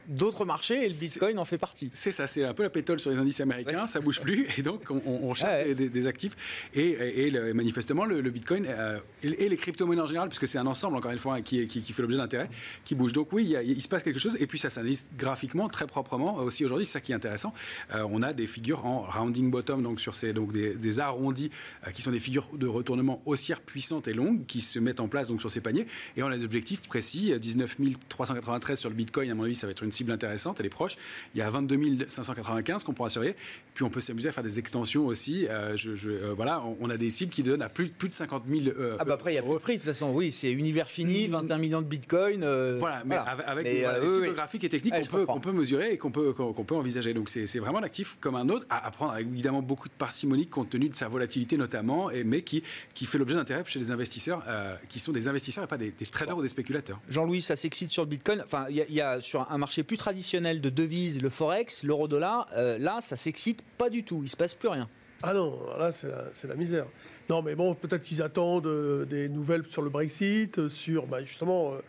[0.08, 1.88] d'autres marchés et le Bitcoin en fait partie.
[1.92, 4.62] C'est ça, c'est un peu la pétole sur les indices américains, ça bouge plus et
[4.62, 6.36] donc on, cherche des, actifs
[6.74, 11.10] et, manifestement le, Bitcoin euh, et, les crypto-monnaies en général, puisque c'est un ensemble encore
[11.10, 12.48] une fois qui, qui, fait l'objet d'intérêt,
[12.84, 13.12] qui bouge.
[13.12, 16.64] Donc oui, il, se passe quelque chose et puis ça s'analyse graphiquement très proprement aussi
[16.64, 17.52] aujourd'hui, c'est ça qui est intéressant.
[17.94, 21.50] Euh, on a des figures en rounding bottom, donc sur ces donc des, arrondis
[21.86, 25.08] euh, qui sont des figures de retournement haussières puissantes et longues qui se mettent en
[25.08, 27.76] place donc sur ces paniers et on a des objectifs précis, 19
[28.08, 30.70] 393 sur le Bitcoin à mon avis ça va être une cible intéressante, elle est
[30.70, 30.96] proche.
[31.34, 33.36] Il y a 22 595 qu'on pourra surveiller.
[33.74, 35.46] Puis on peut s'amuser à faire des extensions aussi.
[35.48, 38.44] Euh, je, euh, voilà, on, a des cibles qui donnent à plus, plus de 50
[38.46, 40.10] 000 euh, ah bah après, il y a plus de prix, de toute façon.
[40.10, 42.40] Oui, c'est univers fini, 21 millions de bitcoin.
[42.78, 46.34] voilà, mais avec, des, cibles graphiques et techniques qu'on peut, peut, mesurer et qu'on peut,
[46.72, 47.14] envisager.
[47.14, 50.48] Donc c'est vraiment un actif comme un autre, à, prendre avec évidemment beaucoup de parcimonie
[50.48, 53.92] compte tenu de sa volatilité notamment, et, mais qui, qui fait l'objet d'intérêt chez les
[53.92, 54.42] investisseurs
[54.88, 57.00] qui sont des investisseurs et pas des, traders ou des spéculateurs.
[57.08, 58.42] Jean-Louis, ça s'excite sur le bitcoin.
[58.44, 62.48] Enfin, il y, y, a sur un marché plus traditionnel de devises, le forex, l'euro-dollar,
[62.56, 64.20] euh, là, ça s'excite pas du tout.
[64.22, 64.88] Il se passe plus rien.
[65.22, 66.86] Ah non, là, c'est la, misère.
[67.28, 71.74] Non, mais bon, peut-être qu'ils attendent euh, des nouvelles sur le Brexit, sur bah, justement.
[71.74, 71.80] Euh,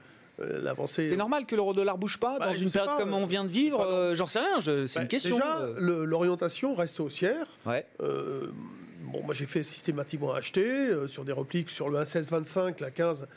[0.63, 1.11] l'avancée.
[1.11, 4.15] C'est normal que l'euro-dollar bouge pas bah, dans une période comme on vient de vivre.
[4.15, 4.61] J'en sais rien.
[4.61, 5.35] C'est une bah, question.
[5.35, 7.45] Déjà, l'orientation reste haussière.
[7.67, 7.85] Ouais.
[7.99, 13.27] bon, moi j'ai fait systématiquement acheter sur des repliques sur le 1,1625, la 15.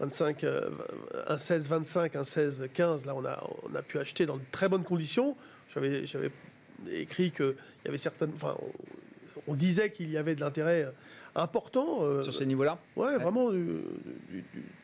[0.00, 0.70] 25, euh,
[1.26, 4.42] un 16 25, un 16 15, là on a, on a pu acheter dans de
[4.52, 5.36] très bonnes conditions.
[5.74, 6.30] J'avais, j'avais
[6.90, 8.56] écrit qu'il y avait certaines, enfin,
[9.46, 10.92] on, disait qu'il y avait de l'intérêt
[11.34, 12.78] important euh, sur ces niveaux-là?
[12.96, 13.82] Ouais, vraiment de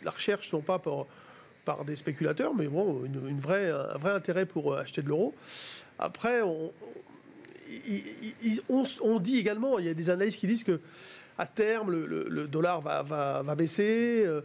[0.03, 1.07] la recherche non pas par,
[1.65, 5.35] par des spéculateurs, mais bon, une, vraie, un vrai intérêt pour euh, acheter de l'euro.
[5.99, 6.73] Après, on,
[9.01, 10.81] on, dit également, il y a des analystes qui disent que
[11.39, 14.25] à terme, le, dollar va, va, va baisser.
[14.27, 14.43] Euh,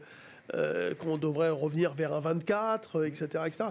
[0.99, 3.43] qu'on devrait revenir vers un 24, etc.
[3.45, 3.65] etc.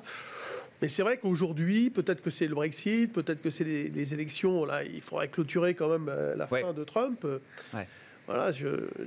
[0.81, 4.65] Mais c'est vrai qu'aujourd'hui, peut-être que c'est le Brexit, peut-être que c'est les, élections.
[4.65, 7.27] Là, il faudrait clôturer quand même euh, la fin de Trump.
[8.27, 8.53] Voilà,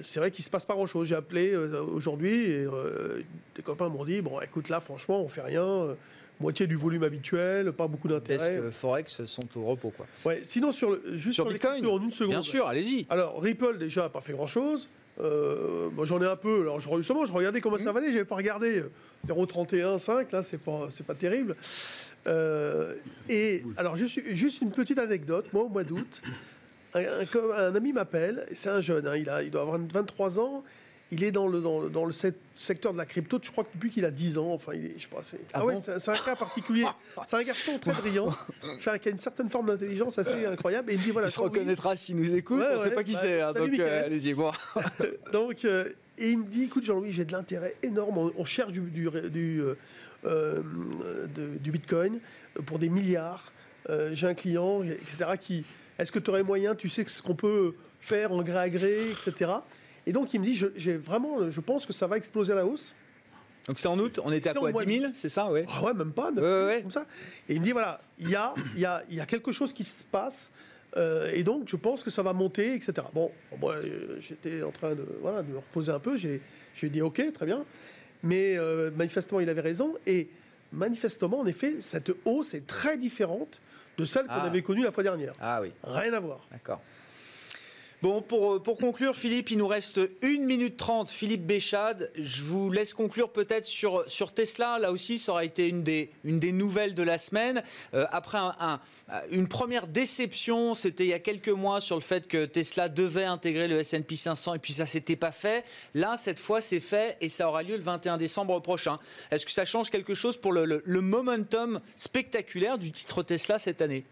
[0.03, 1.07] c'est vrai qu'il se passe pas grand-chose.
[1.07, 2.65] J'ai appelé euh, aujourd'hui et
[3.55, 5.95] des copains m'ont dit bon, écoute, là, franchement, on fait rien.
[6.39, 8.55] moitié du volume habituel, pas beaucoup d'intérêt.
[8.55, 10.07] Est-ce que Forex sont au repos quoi.
[10.25, 10.39] Ouais.
[10.43, 12.31] Sinon sur le, juste sur, Bitcoin en une seconde.
[12.31, 13.05] Bien sûr, allez-y.
[13.11, 14.89] Alors Ripple déjà a pas fait grand-chose.
[15.19, 16.61] Euh, moi j'en ai un peu.
[16.61, 18.11] Alors justement, je regardais comment ça valait.
[18.11, 18.83] J'avais pas regardé
[19.27, 20.31] 0,31, 5.
[20.31, 21.55] Là, c'est pas, c'est pas terrible.
[22.27, 22.95] Euh,
[23.27, 25.47] et alors juste, juste une petite anecdote.
[25.53, 26.21] Moi, au mois d'août,
[26.93, 27.03] un,
[27.55, 28.45] un, ami m'appelle.
[28.53, 29.07] C'est un jeune.
[29.07, 30.63] Hein, il a, il doit avoir 23 ans
[31.11, 32.13] il est dans le, dans, dans, le
[32.55, 34.53] secteur de la crypto, je crois que depuis qu'il a 10 ans.
[34.53, 36.85] Enfin, il est, je sais pas, c'est, ah, ah ouais, c'est, un cas particulier.
[37.27, 38.33] c'est un garçon très brillant,
[38.81, 40.91] qui a une certaine forme d'intelligence assez incroyable.
[40.91, 41.27] Et il dit voilà.
[41.27, 42.63] Il se reconnaîtra s'il nous écoute.
[42.65, 43.41] on ne sait pas qui c'est.
[43.41, 44.57] Hein, donc euh, allez-y voir.
[45.33, 48.31] donc, euh, et il me dit écoute, Jean-Louis, j'ai de l'intérêt énorme.
[48.37, 49.61] On, cherche du, du, du,
[50.23, 50.61] euh,
[51.35, 52.19] du, Bitcoin
[52.65, 53.51] pour des milliards.
[54.13, 55.31] j'ai un client, etc.
[55.39, 55.65] Qui,
[55.99, 59.09] est-ce que tu aurais moyen Tu sais ce qu'on peut faire en gré à gré,
[59.09, 59.51] etc.
[60.05, 62.65] Et donc, il me dit, j'ai vraiment, je pense que ça va exploser à la
[62.65, 62.95] hausse.
[63.67, 65.65] Donc c'est en août, on était à quoi 10 000, c'est ça ouais.
[65.69, 67.05] Ah ouais, même pas, comme ça.
[67.47, 69.83] Et il me dit, voilà, il y a, y, a, y a quelque chose qui
[69.83, 70.51] se passe,
[70.97, 73.07] euh, et donc je pense que ça va monter, etc.
[73.13, 73.75] Bon, moi
[74.19, 76.41] j'étais en train de, voilà, de me reposer un peu, j'ai
[76.89, 77.63] dit, ok, très bien.
[78.23, 80.29] Mais euh, manifestement, il avait raison, et
[80.71, 83.61] manifestement, en effet, cette hausse est très différente
[83.97, 84.45] de celle qu'on ah.
[84.45, 85.33] avait connue la fois dernière.
[85.39, 85.71] Ah oui.
[85.83, 86.47] Rien à voir.
[86.51, 86.81] D'accord.
[88.01, 91.11] Bon, pour, pour conclure, Philippe, il nous reste 1 minute 30.
[91.11, 94.79] Philippe Béchade, je vous laisse conclure peut-être sur, sur Tesla.
[94.79, 97.61] Là aussi, ça aura été une des, une des nouvelles de la semaine.
[97.93, 98.79] Euh, après un,
[99.29, 103.25] une première déception, c'était il y a quelques mois sur le fait que Tesla devait
[103.25, 105.63] intégrer le S&P 500 et puis ça s'était pas fait.
[105.93, 108.97] Là, cette fois, c'est fait et ça aura lieu le 21 décembre prochain.
[109.29, 113.83] Est-ce que ça change quelque chose pour le, le momentum spectaculaire du titre Tesla cette
[113.83, 114.05] année?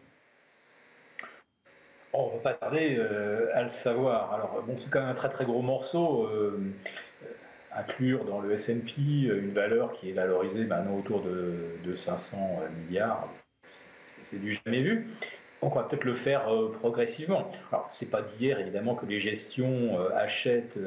[2.13, 4.33] On ne va pas tarder euh, à le savoir.
[4.33, 6.25] Alors, bon, c'est quand même un très très gros morceau.
[6.25, 6.59] Euh,
[7.75, 13.29] inclure dans le S&P une valeur qui est valorisée maintenant autour de, 500 milliards,
[14.23, 15.07] c'est du jamais vu.
[15.61, 17.51] On va peut-être le faire euh, progressivement.
[17.71, 20.79] Alors c'est pas d'hier évidemment que les gestions achètent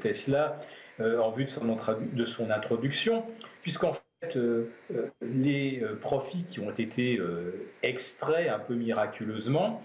[0.00, 0.58] Tesla
[1.00, 1.76] en vue de son,
[2.12, 3.24] de son introduction,
[3.62, 4.01] puisqu'en euh, euh,
[5.20, 7.20] les euh, profits qui ont été
[7.82, 9.82] extraits un peu miraculeusement,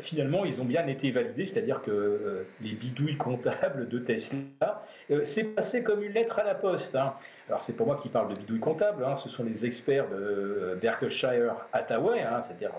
[0.00, 4.84] finalement, ils ont bien été validés, c'est-à-dire que les bidouilles comptables de Tesla,
[5.24, 6.94] c'est passé comme une lettre à la poste.
[6.94, 7.14] Hein.
[7.48, 9.16] Alors, c'est pour moi qui parle de bidouilles comptables, hein.
[9.16, 12.72] ce sont les experts de Berkshire Hathaway, hein, c'est-à-dire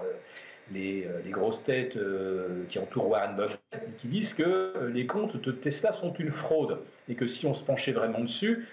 [0.75, 5.37] euh, les, grosses têtes euh, qui entourent Warren Buffett, qui disent que euh, les comptes
[5.37, 8.67] de Tesla sont une fraude et que si on se penchait vraiment dessus,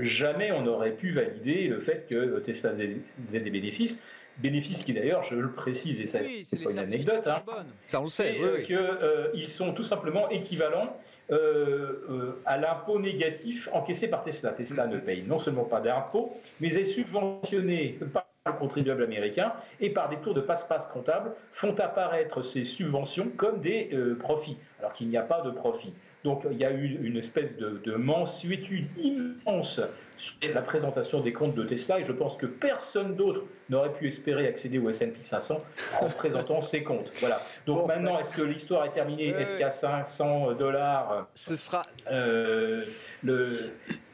[0.00, 3.98] jamais on n'aurait pu valider le fait que Tesla faisait des bénéfices.
[4.38, 7.42] Bénéfices qui d'ailleurs, je le précise, et ça c'est pas une anecdote, hein,
[7.82, 10.96] ça on le sait, qu'ils sont tout simplement équivalents
[11.30, 14.52] à l'impôt négatif encaissé par Tesla.
[14.52, 20.08] Tesla ne paye non seulement pas d'impôt, mais est subventionné par contribuables américains et par
[20.08, 25.08] des tours de passe-passe comptables font apparaître ces subventions comme des euh, profits, alors qu'il
[25.08, 25.92] n'y a pas de profit.
[26.24, 29.80] Donc il y a eu une espèce de, de mensuétude immense
[30.16, 34.08] sur la présentation des comptes de Tesla et je pense que personne d'autre n'aurait pu
[34.08, 35.58] espérer accéder au S&P 500
[36.00, 37.10] en présentant ses comptes.
[37.20, 37.40] Voilà.
[37.66, 39.28] Donc maintenant, bah, est-ce que l'histoire est terminée?
[39.28, 42.84] Est-ce qu'à 500 dollars, ce sera euh,
[43.22, 43.70] le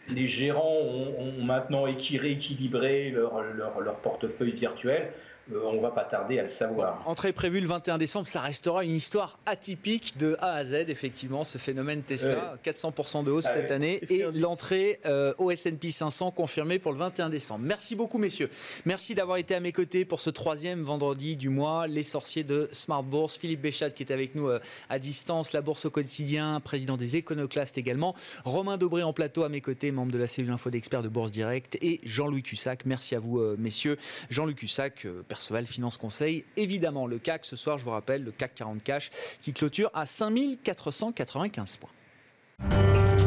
[0.08, 5.12] les gérants ont, maintenant rééquilibré leur, leur, leur portefeuille virtuel.
[5.52, 7.02] Euh, on va pas tarder à le savoir.
[7.06, 11.44] entrée prévue le 21 décembre, ça restera une histoire atypique de A à Z, effectivement,
[11.44, 16.78] ce phénomène Tesla, 400% de hausse cette année, et l'entrée euh, au S&P 500 confirmée
[16.78, 17.64] pour le 21 décembre.
[17.64, 18.48] Merci beaucoup, messieurs.
[18.86, 21.86] Merci d'avoir été à mes côtés pour ce troisième vendredi du mois.
[21.86, 25.60] Les sorciers de Smart Bourse, Philippe Béchat qui est avec nous euh, à distance, la
[25.60, 28.14] Bourse au quotidien, président des Éconoclastes également,
[28.44, 31.30] Romain Dobré en plateau à mes côtés, membre de la cellule info d'experts de Bourse
[31.30, 32.86] Direct, et Jean-Louis Cussac.
[32.86, 33.98] Merci à vous, messieurs.
[34.30, 36.44] Jean-Louis Cussac, Perceval Finance Conseil.
[36.56, 39.10] Évidemment, le CAC ce soir, je vous rappelle, le CAC 40 Cash
[39.42, 43.23] qui clôture à 5495 points.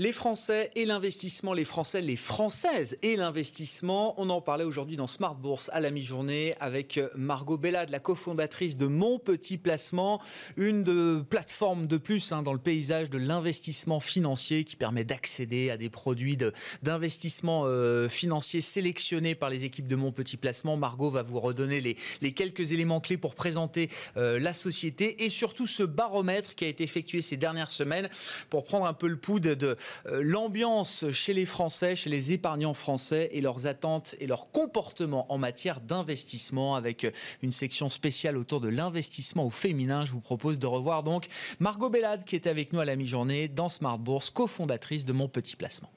[0.00, 4.14] Les Français et l'investissement, les Français, les Françaises et l'investissement.
[4.16, 8.78] On en parlait aujourd'hui dans Smart Bourse à la mi-journée avec Margot Bellade, la cofondatrice
[8.78, 10.22] de Mon Petit Placement,
[10.56, 15.68] une de plateforme de plus hein, dans le paysage de l'investissement financier qui permet d'accéder
[15.68, 16.38] à des produits
[16.82, 20.78] d'investissement euh, financier sélectionnés par les équipes de Mon Petit Placement.
[20.78, 21.82] Margot va vous redonner
[22.22, 26.68] les, quelques éléments clés pour présenter euh, la société et surtout ce baromètre qui a
[26.68, 28.08] été effectué ces dernières semaines
[28.48, 29.74] pour prendre un peu le pouls de euh,
[30.06, 35.38] l'ambiance chez les Français, chez les épargnants français et leurs attentes et leurs comportements en
[35.38, 37.10] matière d'investissement avec euh,
[37.42, 40.04] une section spéciale autour de l'investissement au féminin.
[40.04, 41.26] Je vous propose de revoir donc
[41.58, 45.28] Margot Bellade qui est avec nous à la mi-journée dans Smart Bourse, cofondatrice de Mon
[45.28, 45.90] Petit Placement.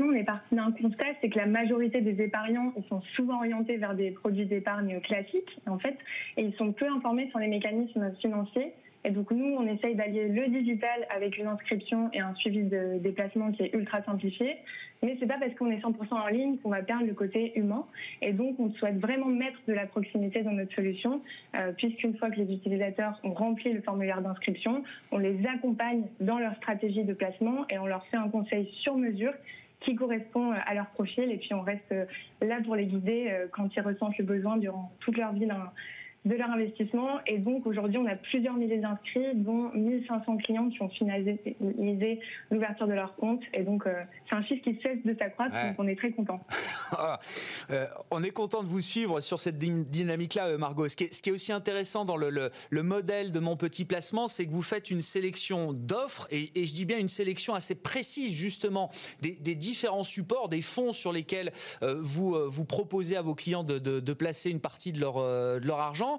[0.00, 3.94] On est parti d'un constat, c'est que la majorité des épargnants sont souvent orientés vers
[3.94, 5.96] des produits d'épargne classiques, en fait,
[6.36, 8.72] et ils sont peu informés sur les mécanismes financiers.
[9.02, 12.98] Et donc nous, on essaye d'allier le digital avec une inscription et un suivi de
[12.98, 14.58] déplacement qui est ultra simplifié.
[15.02, 17.86] Mais c'est pas parce qu'on est 100% en ligne qu'on va perdre le côté humain.
[18.20, 21.22] Et donc on souhaite vraiment mettre de la proximité dans notre solution,
[21.54, 26.38] euh, puisqu'une fois que les utilisateurs ont rempli le formulaire d'inscription, on les accompagne dans
[26.38, 29.32] leur stratégie de placement et on leur fait un conseil sur mesure
[29.80, 31.30] qui correspond à leur profil.
[31.30, 31.94] Et puis on reste
[32.40, 35.46] là pour les guider euh, quand ils ressentent le besoin durant toute leur vie
[36.24, 37.18] de leur investissement.
[37.26, 42.86] Et donc aujourd'hui, on a plusieurs milliers d'inscrits, dont 1500 clients qui ont finalisé l'ouverture
[42.86, 43.42] de leur compte.
[43.54, 46.40] Et donc euh, c'est un chiffre qui cesse de s'accroître, donc on est très content.
[47.70, 50.88] Euh, on est content de vous suivre sur cette dynamique-là, euh, Margot.
[50.88, 54.62] Ce qui, est, aussi intéressant dans le, modèle de mon petit placement, c'est que vous
[54.62, 58.90] faites une sélection d'offres, et, je dis bien une sélection assez précise, justement,
[59.20, 61.52] des, différents supports, des fonds sur lesquels
[61.82, 65.78] euh, vous, vous proposez à vos clients de, placer une partie de leur, de leur
[65.78, 66.09] argent.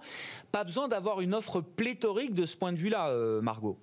[0.51, 3.11] Pas besoin d'avoir une offre pléthorique de ce point de vue-là,
[3.41, 3.77] Margot.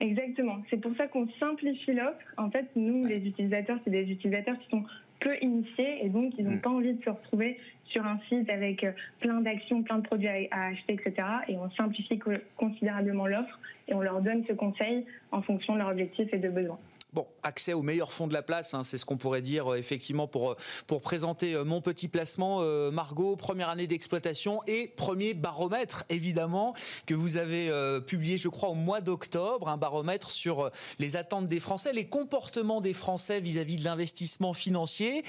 [0.00, 0.58] Exactement.
[0.68, 2.18] C'est pour ça qu'on simplifie l'offre.
[2.36, 4.84] En fait, nous, les utilisateurs, c'est des utilisateurs qui sont
[5.20, 6.60] peu initiés et donc ils n'ont mm.
[6.60, 10.28] pas envie de se retrouver sur un site avec euh, plein d'actions, plein de produits
[10.28, 11.26] à, acheter, etc.
[11.48, 12.18] Et on simplifie
[12.56, 13.58] considérablement l'offre
[13.88, 16.78] et on leur donne ce conseil en fonction de leurs objectifs et de besoins.
[17.12, 19.76] Bon, accès aux meilleurs fonds de la place, hein, c'est ce qu'on pourrait dire euh,
[19.76, 22.60] effectivement pour, euh, pour présenter euh, mon petit placement.
[22.90, 26.74] Margot, première année d'exploitation et premier baromètre évidemment
[27.06, 27.70] que vous avez
[28.06, 32.80] publié je crois au mois d'octobre, un baromètre sur les attentes des Français, les comportements
[32.80, 35.22] des Français vis-à-vis de l'investissement financier.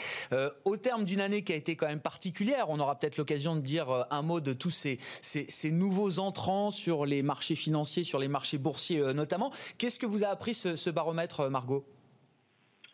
[0.65, 3.61] au terme d'une année qui a été quand même particulière, on aura peut-être l'occasion de
[3.61, 8.27] dire un mot de tous ces, ces, nouveaux entrants sur les marchés financiers, sur les
[8.27, 9.51] marchés boursiers notamment.
[9.77, 11.76] Qu'est-ce que vous a appris ce baromètre, Margot?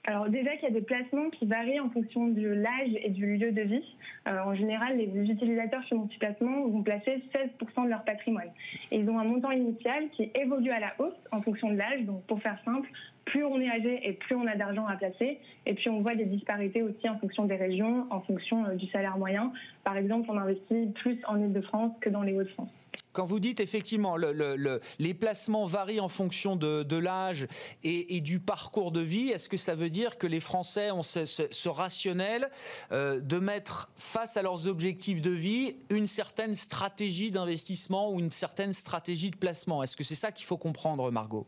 [0.05, 3.37] Alors déjà qu'il y a des placements qui varient en fonction de l'âge et du
[3.37, 3.95] lieu de vie.
[4.27, 8.49] Euh, en général, les utilisateurs sur multiplacement vont placer 16% de leur patrimoine.
[8.91, 12.01] Et ils ont un montant initial qui évolue à la hausse en fonction de l'âge.
[12.01, 12.89] Donc pour faire simple,
[13.25, 15.39] plus on est âgé et plus on a d'argent à placer.
[15.65, 18.87] Et puis on voit des disparités aussi en fonction des régions, en fonction euh, du
[18.87, 19.51] salaire moyen.
[19.83, 22.69] Par exemple, on investit plus en Ile-de-France que dans les Hauts-de-France.
[23.11, 27.47] Quand vous dites effectivement le, les placements varient en fonction de, l'âge
[27.83, 31.69] et, du parcours de vie, est-ce que ça veut dire que les Français ont ce,
[31.69, 32.49] rationnel
[32.91, 38.31] euh, de mettre face à leurs objectifs de vie une certaine stratégie d'investissement ou une
[38.31, 39.83] certaine stratégie de placement?
[39.83, 41.47] Est-ce que c'est ça qu'il faut comprendre, Margot?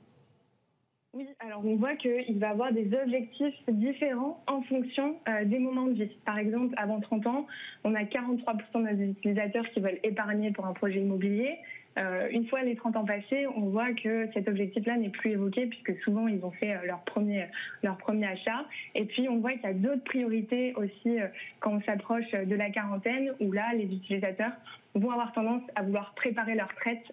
[1.15, 5.85] Oui, alors on voit qu'il va avoir des objectifs différents en fonction euh, des moments
[5.85, 6.11] de vie.
[6.25, 7.47] Par exemple, avant 30 ans,
[7.85, 8.45] on a 43%
[8.75, 11.57] de nos utilisateurs qui veulent épargner pour un projet immobilier.
[11.97, 15.67] Euh, une fois les 30 ans passés, on voit que cet objectif-là n'est plus évoqué
[15.67, 17.45] puisque souvent ils ont fait euh, leur premier
[17.81, 18.65] leur premier achat.
[18.93, 21.17] Et puis on voit qu'il y a d'autres priorités aussi
[21.61, 24.51] quand on s'approche de la quarantaine où là les utilisateurs
[24.95, 27.03] vont avoir tendance à vouloir préparer leur retraite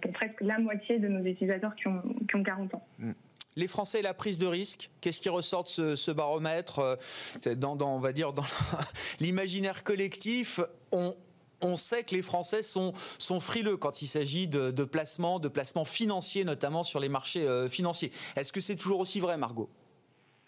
[0.00, 2.86] pour presque la moitié de nos utilisateurs qui ont, qui ont 40 ans.
[3.00, 3.12] Mmh
[3.58, 4.90] les Français et la prise de risque.
[5.00, 8.44] Qu'est-ce qui ressort de ce, baromètre euh, dans, on va dire, dans
[9.20, 10.60] l'imaginaire collectif
[10.92, 12.94] on, sait que les Français sont,
[13.40, 17.68] frileux quand il s'agit de, de placements, de placements financiers, notamment sur les marchés euh,
[17.68, 18.12] financiers.
[18.36, 19.68] Est-ce que c'est toujours aussi vrai, Margot?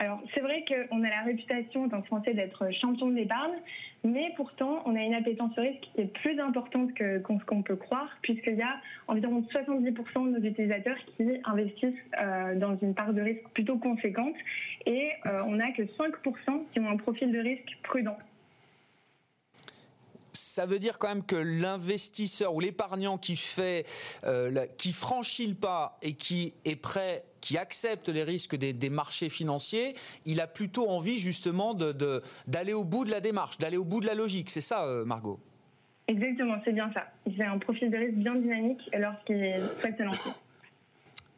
[0.00, 3.58] Alors, c'est vrai qu'on a la réputation en Français d'être champion de l'épargne,
[4.02, 7.62] mais pourtant, on a une appétence au risque qui est plus importante que, ce qu'on
[7.62, 12.94] peut croire, puisqu'il y a environ 70% de nos utilisateurs qui investissent euh, dans une
[12.94, 14.36] part de risque plutôt conséquente,
[14.86, 18.16] et euh, on n'a que 5% qui ont un profil de risque prudent
[20.50, 23.86] ça veut dire quand même que l'investisseur ou l'épargnant qui fait,
[24.24, 29.30] euh, qui franchit le pas et qui est prêt qui accepte les risques des, marchés
[29.30, 29.94] financiers,
[30.26, 34.06] il a plutôt envie justement d'aller au bout de la démarche, d'aller au bout de
[34.06, 34.50] la logique.
[34.50, 35.40] C'est ça, euh, Margot?
[36.06, 37.06] Exactement, c'est bien ça.
[37.24, 40.30] Il fait un profil de risque bien dynamique lorsqu'il souhaite se lancer.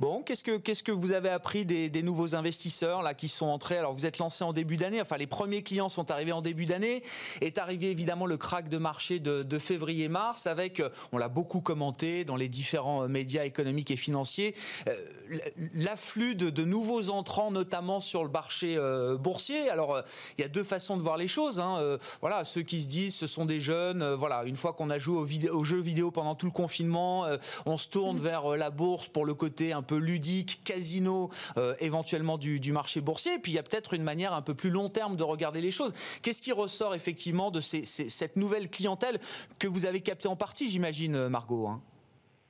[0.02, 3.78] Bon, qu'est-ce que, qu'est-ce que vous avez appris des, nouveaux investisseurs là qui sont entrés?
[3.78, 6.66] Alors vous êtes lancé en début d'année, enfin les premiers clients sont arrivés en début
[6.66, 7.04] d'année.
[7.40, 12.24] Est arrivé évidemment le crack de marché de, février-mars avec, euh, on l'a beaucoup commenté
[12.24, 14.56] dans les différents euh, médias économiques et financiers,
[14.88, 15.38] euh,
[15.74, 18.76] l'afflux de, nouveaux entrants notamment sur le marché
[19.20, 19.70] boursier.
[19.70, 20.02] Alors
[20.36, 21.60] il y a deux façons de voir les choses.
[21.60, 21.98] Hein.
[22.20, 24.02] voilà, ceux qui se disent ce sont des jeunes.
[24.14, 27.26] voilà, une fois qu'on a joué aux, jeux vidéo pendant tout le confinement,
[27.66, 28.22] on se tourne mmh.
[28.22, 33.34] vers la bourse pour le côté un peu ludique, casino, euh, éventuellement du, marché boursier.
[33.34, 35.60] Et puis il y a peut-être une manière un peu plus long terme de regarder
[35.60, 35.92] les choses.
[36.22, 39.20] Qu'est-ce qui ressort effectivement de cette nouvelle clientèle
[39.58, 41.82] que vous avez captée en partie, j'imagine, Margot hein?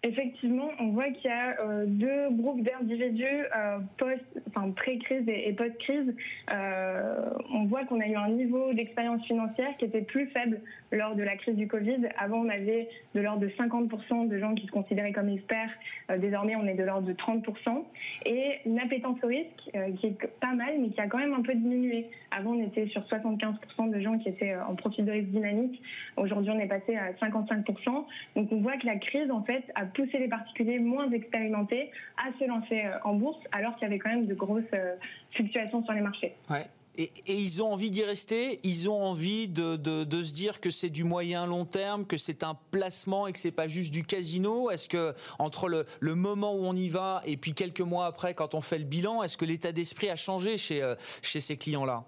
[0.04, 5.52] Effectivement, on voit qu'il y a euh, deux groupes d'individus euh, post, enfin pré-crise et,
[5.52, 6.16] post-crise.
[6.52, 11.14] Euh, on voit qu'on a eu un niveau d'expérience financière qui était plus faible lors
[11.14, 12.08] de la crise du Covid.
[12.18, 15.70] Avant, on avait de l'ordre de 50% de gens qui se considéraient comme experts.
[16.18, 17.84] désormais, on est de l'ordre de 30%.
[18.26, 21.54] Et une au risque qui est pas mal, mais qui a quand même un peu
[21.54, 22.10] diminué.
[22.32, 25.80] Avant, on était sur 75% de gens qui étaient en profil de risque dynamique.
[26.16, 28.04] Aujourd'hui, on est passé à 55%.
[28.36, 32.36] Donc, on voit que la crise, en fait, a pousser les particuliers moins expérimentés à
[32.38, 34.94] se lancer euh, en bourse, alors qu'il y avait quand même de grosses euh,
[35.32, 36.34] fluctuations sur les marchés.
[36.50, 36.66] Ouais.
[36.98, 40.90] Et, ils ont envie d'y rester, ils ont envie de, de, se dire que c'est
[40.90, 44.70] du moyen long terme, que c'est un placement et que c'est pas juste du casino?
[44.70, 48.34] Est-ce que entre le, le, moment où on y va et puis quelques mois après,
[48.34, 51.56] quand on fait le bilan, est-ce que l'état d'esprit a changé chez, euh, chez ces
[51.56, 52.04] clients-là?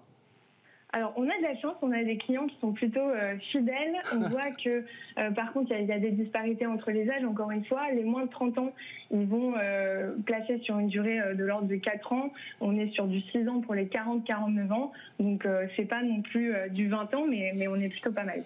[0.95, 3.97] Alors, on a de la chance, on a des clients qui sont plutôt euh, fidèles.
[4.13, 4.85] On voit que,
[5.19, 7.25] euh, par contre, il y, a des disparités entre les âges.
[7.25, 8.73] Encore une fois, les moins de 30 ans,
[9.11, 12.31] ils vont euh, placer sur une durée de l'ordre de 4 ans.
[12.61, 14.93] On est sur du 6 ans pour les 40-49 ans.
[15.19, 18.43] Donc, c'est pas non plus du 20 ans, mais, mais on est plutôt pas mal.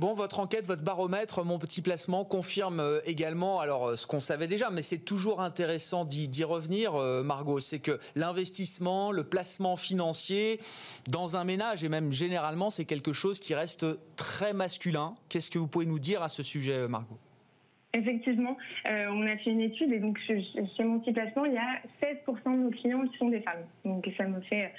[0.00, 4.20] Bon, votre enquête, votre baromètre, mon petit placement confirme euh, également alors euh, ce qu'on
[4.20, 7.60] savait déjà, mais c'est toujours intéressant d'y revenir, euh, Margot.
[7.60, 10.58] C'est que l'investissement, le placement financier
[11.06, 13.84] dans un ménage et même généralement, c'est quelque chose qui reste
[14.16, 15.12] très masculin.
[15.28, 17.18] Qu'est-ce que vous pouvez nous dire à ce sujet, Margot?
[17.92, 21.82] Effectivement, on a fait une étude et donc chez mon petit placement, il y a
[22.00, 23.66] 16% de nos clients qui sont des femmes.
[23.84, 24.72] Donc ça me fait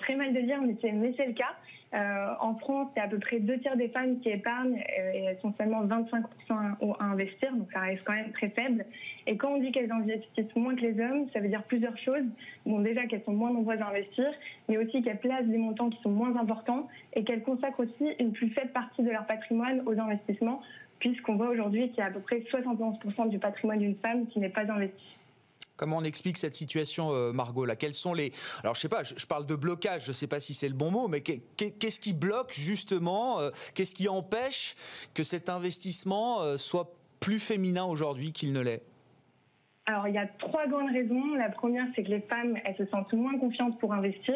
[0.00, 1.56] très mal de dire, mais c'est le cas.
[1.96, 5.18] Euh, en France, c'est à peu près deux tiers des femmes qui épargnent euh, et
[5.24, 8.84] elles sont seulement 25% à, investir, donc ça reste quand même très faible.
[9.26, 12.24] Et quand on dit qu'elles investissent moins que les hommes, ça veut dire plusieurs choses.
[12.66, 14.26] Bon, déjà qu'elles sont moins nombreuses à investir,
[14.68, 18.32] mais aussi qu'elles placent des montants qui sont moins importants et qu'elles consacrent aussi une
[18.32, 20.60] plus faible partie de leur patrimoine aux investissements,
[20.98, 24.38] puisqu'on voit aujourd'hui qu'il y a à peu près 71% du patrimoine d'une femme qui
[24.38, 25.16] n'est pas investi.
[25.76, 27.76] Comment on explique cette situation, euh, Margot là?
[27.76, 28.32] Quels sont les?
[28.62, 29.02] Alors, je sais pas.
[29.02, 30.04] Je, parle de blocage.
[30.04, 33.50] Je ne sais pas si c'est le bon mot, mais qu'est-ce qui bloque justement euh,
[33.74, 34.74] Qu'est-ce qui empêche
[35.14, 38.82] que cet investissement euh, soit plus féminin aujourd'hui qu'il ne l'est?
[39.86, 41.34] Alors, il y a trois grandes raisons.
[41.34, 44.34] La première, c'est que les femmes, elles se sentent moins confiantes pour investir.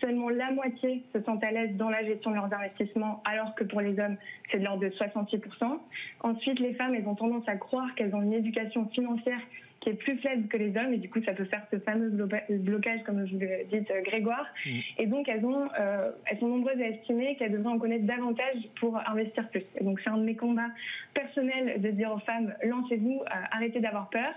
[0.00, 3.64] Seulement la moitié se sentent à l'aise dans la gestion de leurs investissements, alors que
[3.64, 4.16] pour les hommes,
[4.50, 5.78] c'est de l'ordre de 68%.
[6.20, 9.40] Ensuite, les femmes, elles ont tendance à croire qu'elles ont une éducation financière
[9.88, 12.10] qui est plus faible que les hommes et du coup ça peut faire ce fameux
[12.10, 14.46] blocage comme je vous l'ai dit euh, Grégoire.
[14.66, 14.70] Mmh.
[14.98, 18.56] et donc elles ont euh, elles sont nombreuses à estimer qu'elles devraient en connaître davantage
[18.80, 19.64] pour investir plus.
[19.80, 20.70] Et donc c'est un de mes combats
[21.14, 24.34] personnels de dire aux femmes lancez-vous euh, arrêtez d'avoir peur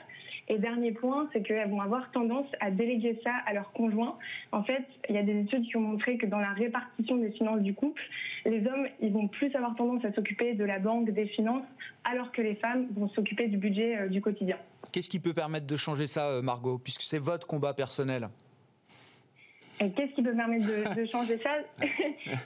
[0.51, 4.17] et dernier point, c'est qu'elles vont avoir tendance à déléguer ça à leur conjoint.
[4.51, 7.31] En fait, il y a des études qui ont montré que dans la répartition des
[7.31, 8.01] finances du couple,
[8.45, 11.63] les hommes, ils vont plus avoir tendance à s'occuper de la banque, des finances,
[12.03, 14.57] alors que les femmes vont s'occuper du budget du quotidien.
[14.91, 18.27] Qu'est-ce qui peut permettre de changer ça, euh, Margot, puisque c'est votre combat personnel?
[19.77, 21.51] Qu'est-ce qui peut permettre de, changer ça?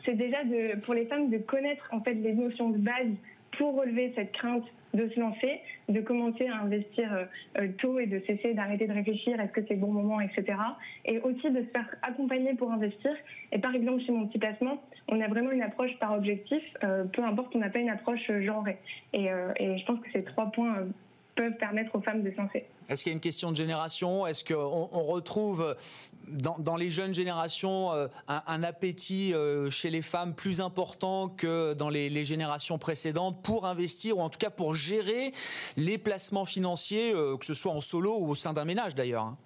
[0.06, 3.12] C'est déjà de, pour les femmes de connaître en fait les notions de base
[3.58, 4.64] pour relever cette crainte
[4.96, 7.26] de se lancer, de commencer à investir euh,
[7.60, 10.58] euh, tôt et de cesser d'arrêter de réfléchir est-ce que c'est le bon moment, etc.
[11.06, 13.12] Et aussi de se faire accompagner pour investir.
[13.52, 17.24] Et par exemple, chez mon petit placement, on a vraiment une approche par objectif, peu
[17.24, 18.78] importe, on n'a pas une approche genrée.
[19.14, 20.88] Et, et, je pense que ces trois points
[21.36, 22.66] peuvent permettre aux femmes de se lancer.
[22.90, 24.26] Est-ce qu'il y a une question de génération?
[24.26, 25.76] Est-ce qu'on on retrouve
[26.30, 31.90] dans, les jeunes générations euh, un, appétit euh, chez les femmes plus important que dans
[31.90, 35.34] les, générations précédentes pour investir ou en tout cas pour gérer
[35.78, 39.24] les placements financiers, euh, que ce soit en solo ou au sein d'un ménage d'ailleurs
[39.24, 39.38] hein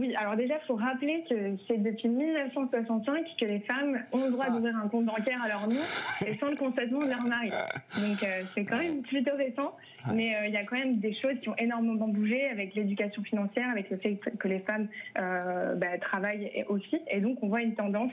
[0.00, 4.30] oui, alors déjà, il faut rappeler que c'est depuis 1965 que les femmes ont le
[4.30, 4.50] droit ah.
[4.50, 5.76] d'ouvrir un compte bancaire à leur nom
[6.26, 7.50] et sans le consentement de leur mari.
[8.00, 9.76] Donc euh, c'est quand même plutôt récent,
[10.14, 13.22] mais euh, il y a quand même des choses qui ont énormément bougé avec l'éducation
[13.22, 14.88] financière, avec le fait que les femmes
[15.18, 18.12] euh, bah, travaillent aussi, et donc on voit une tendance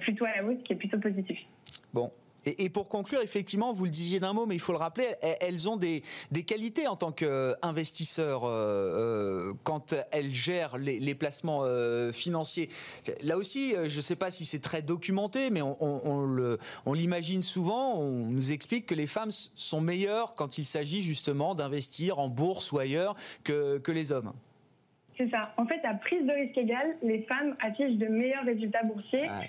[0.00, 1.38] plutôt à la hausse qui est plutôt positive.
[1.92, 2.10] Bon,
[2.46, 5.06] et, pour conclure, effectivement, vous le disiez d'un mot, mais il faut le rappeler,
[5.40, 6.02] elles ont des,
[6.46, 12.68] qualités en tant qu'investisseurs euh, euh, quand elles gèrent les, placements euh, financiers.
[13.22, 17.98] Là aussi, je ne sais pas si c'est très documenté, mais on, l'imagine souvent.
[17.98, 22.70] On nous explique que les femmes sont meilleures quand il s'agit justement d'investir en bourse
[22.70, 24.32] ou ailleurs que les hommes.
[25.16, 25.54] C'est ça.
[25.56, 29.28] En fait, à prise de risque égale, les femmes affichent de meilleurs résultats boursiers.
[29.28, 29.42] Euh,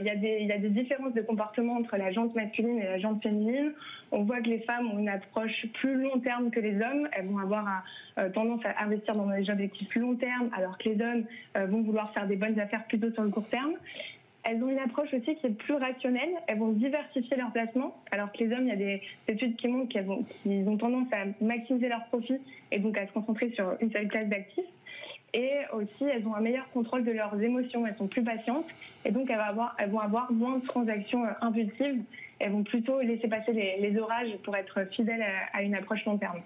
[0.00, 3.72] il y, a des différences de comportement entre la jante masculine et la jante féminine.
[4.12, 7.08] On voit que les femmes ont une approche plus long terme que les hommes.
[7.12, 7.84] Elles vont avoir
[8.18, 11.24] euh, tendance à investir dans des objectifs long terme, alors que les hommes
[11.56, 13.72] euh, vont vouloir faire des bonnes affaires plutôt sur le court terme.
[14.44, 16.30] Elles ont une approche aussi qui est plus rationnelle.
[16.46, 19.68] Elles vont diversifier leurs placements, alors que les hommes, il y a des études qui
[19.68, 23.90] montrent qu'ils ont tendance à maximiser leurs profits et donc à se concentrer sur une
[23.90, 24.64] seule classe d'actifs
[25.34, 28.66] et aussi elles ont un meilleur contrôle de leurs émotions, elles sont plus patientes.
[29.04, 32.02] Et donc elles, vont avoir, moins de transactions euh, impulsives,
[32.38, 36.40] elles vont plutôt laisser passer les, orages pour être fidèles à une approche long terme.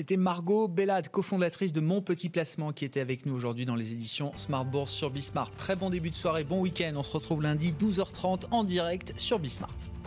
[0.00, 3.92] C'était Margot Bellade, cofondatrice de Mon Petit Placement, qui était avec nous aujourd'hui dans les
[3.92, 5.50] éditions Smart Bourse sur Bismart.
[5.56, 6.94] Très bon début de soirée, bon week-end.
[6.96, 9.99] On se retrouve lundi 12h30 en direct sur Bismart.